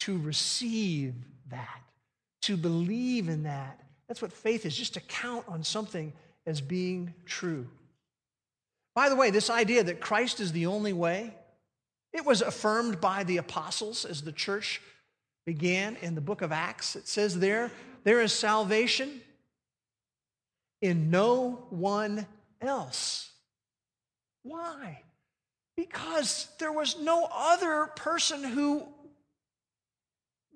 to 0.00 0.18
receive 0.18 1.14
that, 1.50 1.80
to 2.42 2.56
believe 2.56 3.28
in 3.28 3.44
that. 3.44 3.80
That's 4.08 4.22
what 4.22 4.32
faith 4.32 4.64
is, 4.66 4.76
just 4.76 4.94
to 4.94 5.00
count 5.00 5.44
on 5.48 5.62
something 5.62 6.12
as 6.46 6.60
being 6.60 7.14
true. 7.26 7.66
By 8.94 9.08
the 9.08 9.16
way, 9.16 9.30
this 9.30 9.50
idea 9.50 9.84
that 9.84 10.00
Christ 10.00 10.40
is 10.40 10.52
the 10.52 10.66
only 10.66 10.92
way, 10.92 11.34
it 12.12 12.24
was 12.24 12.40
affirmed 12.40 13.00
by 13.00 13.24
the 13.24 13.36
apostles 13.36 14.04
as 14.04 14.22
the 14.22 14.32
church 14.32 14.80
began 15.46 15.96
in 16.02 16.14
the 16.14 16.20
book 16.20 16.42
of 16.42 16.52
Acts. 16.52 16.96
It 16.96 17.06
says 17.06 17.38
there, 17.38 17.70
there 18.04 18.20
is 18.20 18.32
salvation 18.32 19.20
in 20.80 21.10
no 21.10 21.66
one 21.70 22.26
else. 22.60 23.30
Why? 24.42 25.02
Because 25.78 26.48
there 26.58 26.72
was 26.72 26.98
no 26.98 27.28
other 27.32 27.86
person 27.94 28.42
who, 28.42 28.82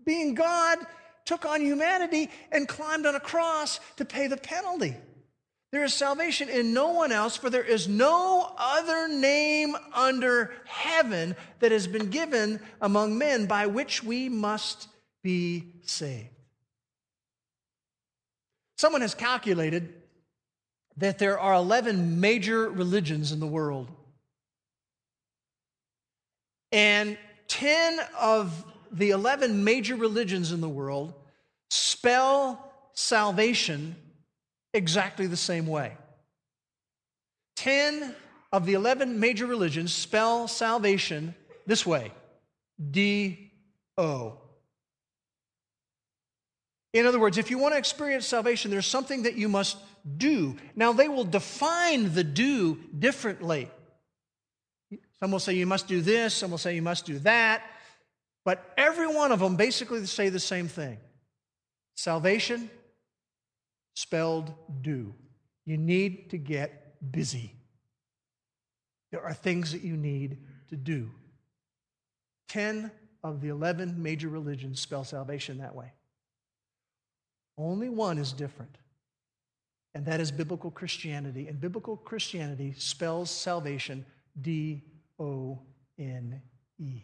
being 0.04 0.35
God, 0.35 0.78
took 1.24 1.46
on 1.46 1.61
humanity 1.61 2.28
and 2.50 2.66
climbed 2.66 3.06
on 3.06 3.14
a 3.14 3.20
cross 3.20 3.78
to 3.98 4.04
pay 4.04 4.26
the 4.26 4.37
penalty. 4.37 4.96
There 5.70 5.85
is 5.85 5.94
salvation 5.94 6.48
in 6.48 6.74
no 6.74 6.88
one 6.88 7.12
else, 7.12 7.37
for 7.37 7.50
there 7.50 7.62
is 7.62 7.87
no 7.87 8.52
other 8.58 9.06
name 9.06 9.76
under 9.94 10.50
heaven 10.64 11.37
that 11.61 11.70
has 11.70 11.87
been 11.87 12.11
given 12.11 12.58
among 12.80 13.16
men 13.16 13.46
by 13.46 13.66
which 13.66 14.02
we 14.02 14.28
must 14.28 14.88
be 15.22 15.66
saved. 15.82 16.30
Someone 18.76 19.02
has 19.02 19.14
calculated 19.14 19.94
that 20.96 21.20
there 21.20 21.38
are 21.38 21.54
11 21.54 22.18
major 22.18 22.68
religions 22.68 23.30
in 23.30 23.38
the 23.38 23.46
world. 23.46 23.88
And 26.72 27.18
10 27.48 28.00
of 28.18 28.64
the 28.90 29.11
11 29.11 29.62
major 29.62 29.94
religions 29.94 30.52
in 30.52 30.61
the 30.61 30.68
world 30.68 31.14
spell 31.70 32.72
salvation 32.94 33.94
exactly 34.74 35.26
the 35.26 35.37
same 35.37 35.66
way. 35.66 35.92
10 37.56 38.14
of 38.52 38.66
the 38.66 38.74
11 38.74 39.20
major 39.20 39.46
religions 39.46 39.92
spell 39.92 40.48
salvation 40.48 41.35
this 41.66 41.87
way 41.87 42.11
D 42.90 43.52
O. 43.96 44.38
In 46.92 47.06
other 47.06 47.18
words, 47.18 47.38
if 47.38 47.50
you 47.50 47.58
want 47.58 47.72
to 47.74 47.78
experience 47.78 48.26
salvation, 48.26 48.70
there's 48.70 48.87
something 48.87 49.22
that 49.22 49.35
you 49.35 49.48
must 49.48 49.78
do. 50.18 50.56
Now, 50.76 50.92
they 50.92 51.08
will 51.08 51.24
define 51.24 52.12
the 52.12 52.24
do 52.24 52.78
differently. 52.98 53.70
Some 55.22 55.30
will 55.30 55.38
say 55.38 55.52
you 55.52 55.66
must 55.66 55.87
do 55.87 56.00
this, 56.00 56.35
some 56.35 56.50
will 56.50 56.58
say 56.58 56.74
you 56.74 56.82
must 56.82 57.06
do 57.06 57.16
that. 57.20 57.62
But 58.44 58.74
every 58.76 59.06
one 59.06 59.30
of 59.30 59.38
them 59.38 59.54
basically 59.54 60.04
say 60.06 60.30
the 60.30 60.40
same 60.40 60.66
thing 60.66 60.98
salvation 61.94 62.68
spelled 63.94 64.52
do. 64.80 65.14
You 65.64 65.76
need 65.76 66.30
to 66.30 66.38
get 66.38 67.12
busy. 67.12 67.54
There 69.12 69.22
are 69.22 69.32
things 69.32 69.70
that 69.70 69.82
you 69.82 69.96
need 69.96 70.38
to 70.70 70.76
do. 70.76 71.08
10 72.48 72.90
of 73.22 73.40
the 73.40 73.50
11 73.50 74.02
major 74.02 74.28
religions 74.28 74.80
spell 74.80 75.04
salvation 75.04 75.58
that 75.58 75.76
way. 75.76 75.92
Only 77.56 77.90
one 77.90 78.18
is 78.18 78.32
different, 78.32 78.76
and 79.94 80.04
that 80.06 80.18
is 80.18 80.32
biblical 80.32 80.72
Christianity. 80.72 81.46
And 81.46 81.61
biblical 81.61 81.96
Christianity 81.96 82.74
spells 82.76 83.30
salvation 83.30 84.04
D 84.40 84.82
O 85.18 85.61
N 85.98 86.40
E. 86.79 87.03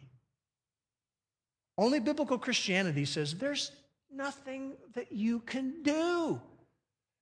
Only 1.76 2.00
biblical 2.00 2.38
Christianity 2.38 3.04
says 3.04 3.34
there's 3.34 3.70
nothing 4.12 4.76
that 4.94 5.12
you 5.12 5.40
can 5.40 5.82
do 5.82 6.40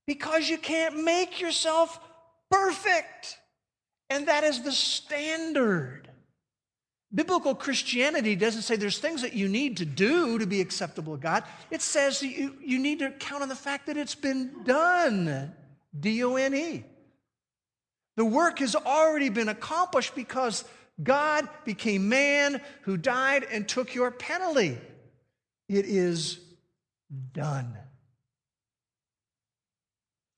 because 0.06 0.48
you 0.48 0.58
can't 0.58 1.04
make 1.04 1.40
yourself 1.40 2.00
perfect. 2.50 3.38
And 4.08 4.28
that 4.28 4.44
is 4.44 4.62
the 4.62 4.72
standard. 4.72 6.08
Biblical 7.14 7.54
Christianity 7.54 8.34
doesn't 8.36 8.62
say 8.62 8.76
there's 8.76 8.98
things 8.98 9.22
that 9.22 9.32
you 9.32 9.48
need 9.48 9.76
to 9.78 9.84
do 9.84 10.38
to 10.38 10.46
be 10.46 10.60
acceptable 10.60 11.16
to 11.16 11.22
God. 11.22 11.44
It 11.70 11.82
says 11.82 12.22
you, 12.22 12.56
you 12.60 12.78
need 12.78 13.00
to 13.00 13.10
count 13.10 13.42
on 13.42 13.48
the 13.48 13.54
fact 13.54 13.86
that 13.86 13.96
it's 13.96 14.14
been 14.14 14.64
done. 14.64 15.52
D 15.98 16.22
O 16.24 16.36
N 16.36 16.54
E. 16.54 16.84
The 18.16 18.24
work 18.24 18.58
has 18.60 18.74
already 18.74 19.28
been 19.28 19.48
accomplished 19.48 20.14
because 20.14 20.64
God 21.02 21.48
became 21.64 22.08
man 22.08 22.60
who 22.82 22.96
died 22.96 23.44
and 23.50 23.68
took 23.68 23.94
your 23.94 24.10
penalty. 24.10 24.78
It 25.68 25.84
is 25.84 26.40
done. 27.32 27.76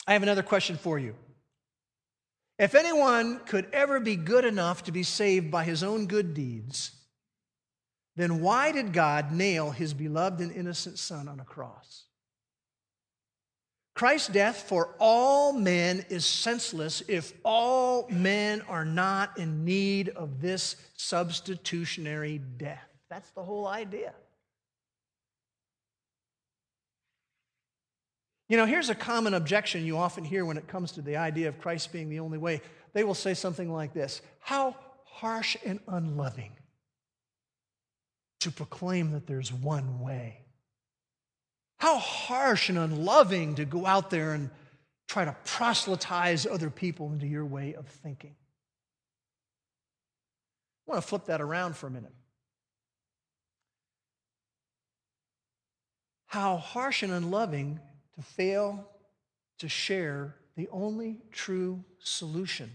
I 0.07 0.15
have 0.15 0.23
another 0.23 0.43
question 0.43 0.77
for 0.77 0.99
you. 0.99 1.15
If 2.59 2.75
anyone 2.75 3.39
could 3.41 3.69
ever 3.73 4.01
be 4.01 4.17
good 4.17 4.45
enough 4.45 4.85
to 4.85 4.93
be 4.93 5.05
saved 5.05 5.51
by 5.51 5.63
his 5.63 5.85
own 5.85 6.07
good 6.07 6.35
deeds, 6.35 6.91
then 8.17 8.41
why 8.41 8.73
did 8.73 8.93
God 8.93 9.31
nail 9.31 9.71
his 9.71 9.95
beloved 9.95 10.41
and 10.41 10.51
innocent 10.51 10.99
son 10.99 11.29
on 11.29 11.39
a 11.39 11.45
cross? 11.45 12.08
Christ's 13.99 14.29
death 14.29 14.67
for 14.69 14.95
all 15.01 15.53
men 15.53 16.07
is 16.09 16.25
senseless 16.25 17.03
if 17.09 17.33
all 17.45 18.07
men 18.09 18.63
are 18.69 18.85
not 18.85 19.37
in 19.39 19.65
need 19.65 20.11
of 20.11 20.41
this 20.41 20.77
substitutionary 20.97 22.39
death. 22.39 22.89
That's 23.11 23.29
the 23.33 23.43
whole 23.43 23.67
idea. 23.67 24.15
You 28.49 28.57
know, 28.57 28.67
here's 28.67 28.89
a 28.89 28.95
common 28.95 29.35
objection 29.35 29.85
you 29.85 29.97
often 29.97 30.23
hear 30.23 30.45
when 30.45 30.59
it 30.59 30.69
comes 30.69 30.93
to 30.93 31.03
the 31.03 31.17
idea 31.17 31.49
of 31.49 31.59
Christ 31.59 31.93
being 31.93 32.09
the 32.09 32.21
only 32.21 32.39
way. 32.39 32.63
They 32.93 33.03
will 33.03 33.15
say 33.15 33.35
something 33.35 33.73
like 33.73 33.95
this 33.95 34.23
How 34.39 34.77
harsh 35.07 35.57
and 35.67 35.81
unloving 35.89 36.53
to 38.39 38.53
proclaim 38.53 39.11
that 39.11 39.27
there's 39.27 39.53
one 39.53 39.99
way. 39.99 40.45
How 41.89 41.97
harsh 41.97 42.69
and 42.69 42.77
unloving 42.77 43.55
to 43.55 43.65
go 43.65 43.87
out 43.87 44.11
there 44.11 44.35
and 44.35 44.51
try 45.07 45.25
to 45.25 45.35
proselytize 45.47 46.47
other 46.47 46.69
people 46.69 47.11
into 47.15 47.27
your 47.27 47.47
way 47.47 47.73
of 47.73 47.87
thinking. 47.87 48.37
I 50.87 50.91
want 50.91 51.03
to 51.03 51.09
flip 51.09 51.25
that 51.25 51.41
around 51.41 51.77
for 51.77 51.87
a 51.87 51.91
minute. 51.91 52.13
How 56.27 56.59
harsh 56.59 57.03
and 57.03 57.11
unloving 57.11 57.81
to 58.17 58.23
fail 58.23 58.87
to 59.61 59.71
share 59.71 60.35
the 60.57 60.69
only 60.71 61.17
true 61.33 61.83
solution 62.01 62.71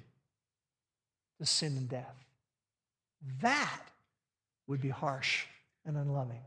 to 1.39 1.45
sin 1.45 1.77
and 1.77 1.87
death. 1.87 2.15
That 3.41 3.79
would 4.65 4.81
be 4.81 4.89
harsh 4.89 5.45
and 5.85 5.97
unloving. 5.97 6.41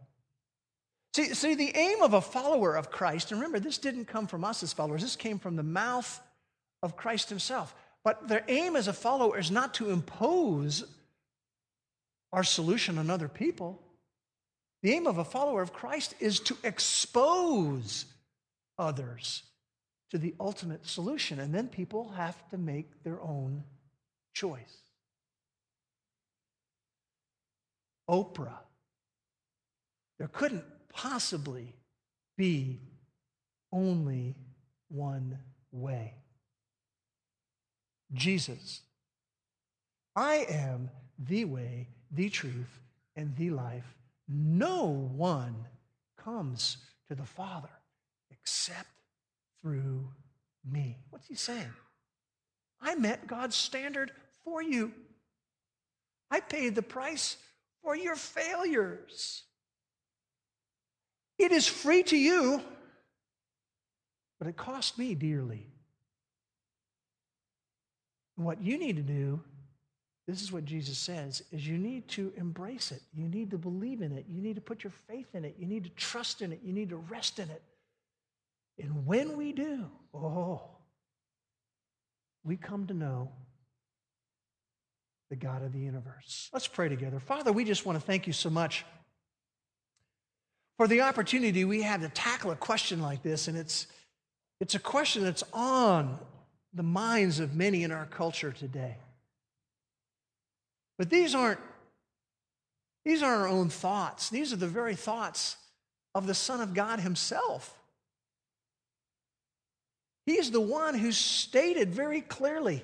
See, 1.17 1.33
see, 1.33 1.55
the 1.55 1.75
aim 1.75 2.03
of 2.03 2.13
a 2.13 2.21
follower 2.21 2.77
of 2.77 2.91
Christ, 2.91 3.33
and 3.33 3.41
remember, 3.41 3.59
this 3.59 3.79
didn't 3.79 4.05
come 4.05 4.27
from 4.27 4.45
us 4.45 4.63
as 4.63 4.75
followers, 4.75 5.01
this 5.01 5.17
came 5.17 5.39
from 5.39 5.57
the 5.57 5.63
mouth 5.63 6.21
of 6.83 6.95
Christ 6.95 7.31
himself. 7.31 7.75
But 8.05 8.29
their 8.29 8.45
aim 8.49 8.77
as 8.77 8.87
a 8.87 8.93
follower 8.93 9.39
is 9.39 9.51
not 9.51 9.73
to 9.77 9.89
impose 9.89 10.85
our 12.35 12.45
solution 12.45 12.99
on 12.99 13.09
other 13.09 13.29
people. 13.29 13.81
The 14.83 14.93
aim 14.93 15.07
of 15.07 15.17
a 15.17 15.25
follower 15.25 15.63
of 15.63 15.73
Christ 15.73 16.15
is 16.21 16.39
to 16.41 16.57
expose 16.63 18.05
others 18.79 19.43
to 20.11 20.19
the 20.19 20.35
ultimate 20.39 20.87
solution, 20.87 21.41
and 21.41 21.55
then 21.55 21.69
people 21.69 22.11
have 22.11 22.37
to 22.51 22.59
make 22.59 23.03
their 23.05 23.23
own 23.23 23.65
choice. 24.35 24.83
Oprah. 28.07 28.59
There 30.19 30.29
couldn't 30.29 30.65
possibly 30.97 31.75
be 32.39 32.81
only 33.71 34.35
one 34.89 35.39
way. 35.71 36.15
Jesus. 38.15 38.81
I 40.17 40.47
am 40.49 40.91
the 41.19 41.45
way, 41.45 41.89
the 42.11 42.31
truth, 42.31 42.81
and 43.15 43.37
the 43.37 43.51
life. 43.51 43.95
No 44.27 44.85
one 44.85 45.67
comes 46.17 46.79
to 47.09 47.15
the 47.15 47.27
Father 47.27 47.69
except 48.31 48.89
through 49.61 50.09
me. 50.65 50.97
What's 51.11 51.29
he 51.29 51.35
saying? 51.35 51.75
I 52.81 52.95
met 52.95 53.27
God's 53.27 53.57
standard 53.57 54.13
for 54.45 54.63
you. 54.63 54.93
I 56.31 56.41
paid 56.41 56.75
the 56.75 56.83
price 56.83 57.37
for 57.83 57.95
your 57.95 58.17
failures. 58.17 59.43
It 61.39 61.53
is 61.53 61.67
free 61.67 62.03
to 62.05 62.17
you, 62.17 62.63
but 64.39 64.49
it 64.49 64.57
cost 64.57 64.99
me 64.99 65.15
dearly. 65.15 65.67
what 68.37 68.63
you 68.63 68.79
need 68.79 68.97
to 68.97 69.03
do, 69.03 69.41
this 70.27 70.43
is 70.43 70.53
what 70.53 70.65
Jesus 70.65 70.99
says, 70.99 71.43
is 71.53 71.67
you 71.67 71.79
need 71.79 72.07
to 72.09 72.33
embrace 72.37 72.93
it. 72.93 73.01
You 73.15 73.29
need 73.29 73.51
to 73.53 73.59
believe 73.59 74.03
in 74.03 74.13
it. 74.13 74.27
You 74.29 74.43
need 74.43 74.57
to 74.57 74.61
put 74.61 74.85
your 74.85 74.93
faith 75.09 75.35
in 75.35 75.45
it. 75.45 75.57
You 75.59 75.67
need 75.67 75.85
to 75.85 75.91
trust 75.91 76.43
in 76.43 76.53
it. 76.53 76.61
You 76.63 76.73
need 76.73 76.91
to 76.91 76.97
rest 76.97 77.39
in 77.39 77.49
it. 77.49 77.63
And 78.79 79.07
when 79.07 79.37
we 79.37 79.53
do, 79.53 79.87
oh, 80.13 80.63
we 82.45 82.57
come 82.57 82.87
to 82.89 82.95
know 82.95 83.31
the 85.31 85.37
God 85.37 85.63
of 85.63 85.73
the 85.73 85.79
universe. 85.79 86.51
Let's 86.53 86.69
pray 86.69 86.89
together. 86.89 87.19
Father, 87.19 87.53
we 87.53 87.65
just 87.65 87.87
want 87.87 87.99
to 87.99 88.05
thank 88.05 88.27
you 88.27 88.33
so 88.33 88.51
much 88.51 88.85
for 90.77 90.87
the 90.87 91.01
opportunity 91.03 91.65
we 91.65 91.83
have 91.83 92.03
to 92.03 92.09
tackle 92.09 92.51
a 92.51 92.57
question 92.57 93.01
like 93.01 93.23
this. 93.23 93.49
And 93.49 93.57
it's, 93.57 93.87
it's 94.61 94.75
a 94.75 94.79
question 94.79 95.25
that's 95.25 95.45
on 95.53 96.19
the 96.75 96.83
minds 96.83 97.41
of 97.41 97.55
many 97.55 97.83
in 97.83 97.93
our 97.93 98.07
culture 98.07 98.53
today. 98.53 98.97
But 100.99 101.11
these 101.11 101.35
aren't, 101.35 101.61
these 103.05 103.23
aren't 103.23 103.43
our 103.43 103.49
own 103.49 103.69
thoughts. 103.69 104.31
These 104.31 104.53
are 104.53 104.57
the 104.57 104.67
very 104.67 104.95
thoughts 104.95 105.57
of 106.15 106.27
the 106.27 106.35
Son 106.35 106.61
of 106.61 106.75
God 106.75 107.01
Himself. 107.01 107.79
He 110.27 110.35
is 110.39 110.51
the 110.51 110.61
one 110.61 110.95
who 110.95 111.13
stated 111.13 111.95
very 111.95 112.21
clearly 112.21 112.83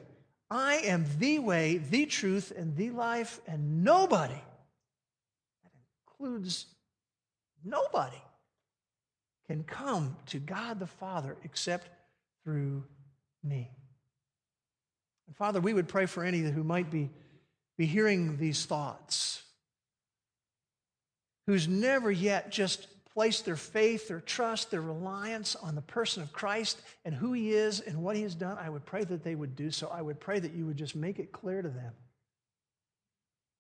I 0.51 0.77
am 0.85 1.07
the 1.19 1.39
way, 1.39 1.79
the 1.79 2.05
truth, 2.05 2.53
and 2.55 2.77
the 2.77 2.91
life, 2.91 3.41
and 3.47 3.83
nobody, 3.83 4.35
that 4.35 5.73
includes 6.07 6.67
nobody, 7.65 8.23
can 9.47 9.65
come 9.65 10.17
to 10.27 10.39
God 10.39 10.79
the 10.79 10.87
Father 10.87 11.37
except 11.45 11.89
through 12.45 12.85
me. 13.43 13.71
And 15.27 15.37
Father, 15.37 15.61
we 15.61 15.75
would 15.75 15.89
pray 15.89 16.07
for 16.07 16.25
any 16.25 16.41
who 16.41 16.65
might 16.65 16.91
be, 16.91 17.11
be 17.77 17.87
hearing 17.87 18.37
these 18.37 18.65
thoughts, 18.65 19.43
who's 21.47 21.69
never 21.69 22.11
yet 22.11 22.51
just 22.51 22.87
placed 23.13 23.45
their 23.45 23.57
faith, 23.57 24.09
their 24.09 24.21
trust, 24.21 24.71
their 24.71 24.81
reliance 24.81 25.55
on 25.57 25.75
the 25.75 25.83
person 25.83 26.23
of 26.23 26.33
Christ 26.33 26.81
and 27.05 27.15
who 27.15 27.33
he 27.33 27.53
is 27.53 27.81
and 27.81 28.03
what 28.03 28.17
he 28.17 28.23
has 28.23 28.35
done, 28.35 28.57
I 28.59 28.71
would 28.71 28.87
pray 28.87 29.05
that 29.05 29.23
they 29.23 29.35
would 29.35 29.55
do 29.55 29.71
so. 29.71 29.89
I 29.89 30.01
would 30.01 30.19
pray 30.19 30.39
that 30.39 30.55
you 30.55 30.67
would 30.67 30.77
just 30.77 30.97
make 30.97 31.19
it 31.19 31.33
clear 31.33 31.61
to 31.61 31.69
them 31.69 31.93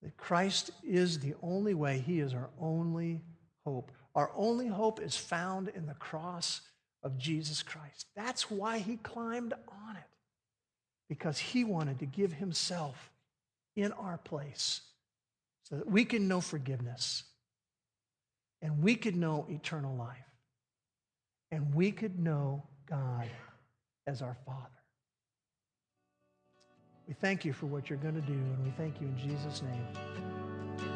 that 0.02 0.16
Christ 0.16 0.70
is 0.82 1.18
the 1.18 1.34
only 1.42 1.74
way, 1.74 1.98
he 1.98 2.20
is 2.20 2.34
our 2.34 2.50
only 2.58 3.20
hope. 3.64 3.92
Our 4.14 4.30
only 4.34 4.68
hope 4.68 5.00
is 5.00 5.16
found 5.16 5.68
in 5.68 5.86
the 5.86 5.94
cross 5.94 6.60
of 7.02 7.18
Jesus 7.18 7.62
Christ. 7.62 8.06
That's 8.14 8.50
why 8.50 8.78
he 8.78 8.96
climbed 8.96 9.52
on 9.52 9.96
it, 9.96 10.10
because 11.08 11.38
he 11.38 11.64
wanted 11.64 11.98
to 12.00 12.06
give 12.06 12.32
himself 12.32 13.10
in 13.74 13.92
our 13.92 14.18
place 14.18 14.82
so 15.64 15.76
that 15.76 15.90
we 15.90 16.04
can 16.04 16.28
know 16.28 16.40
forgiveness 16.40 17.24
and 18.60 18.82
we 18.82 18.94
could 18.94 19.16
know 19.16 19.46
eternal 19.48 19.96
life. 19.96 20.16
And 21.50 21.74
we 21.74 21.92
could 21.92 22.18
know 22.18 22.62
God 22.88 23.28
as 24.06 24.22
our 24.22 24.36
Father. 24.46 24.68
We 27.06 27.12
thank 27.12 27.44
you 27.44 27.52
for 27.52 27.66
what 27.66 27.90
you're 27.90 27.98
going 27.98 28.14
to 28.14 28.22
do, 28.22 28.32
and 28.32 28.64
we 28.64 28.70
thank 28.70 29.02
you 29.02 29.06
in 29.08 29.18
Jesus' 29.18 29.60
name. 29.60 30.91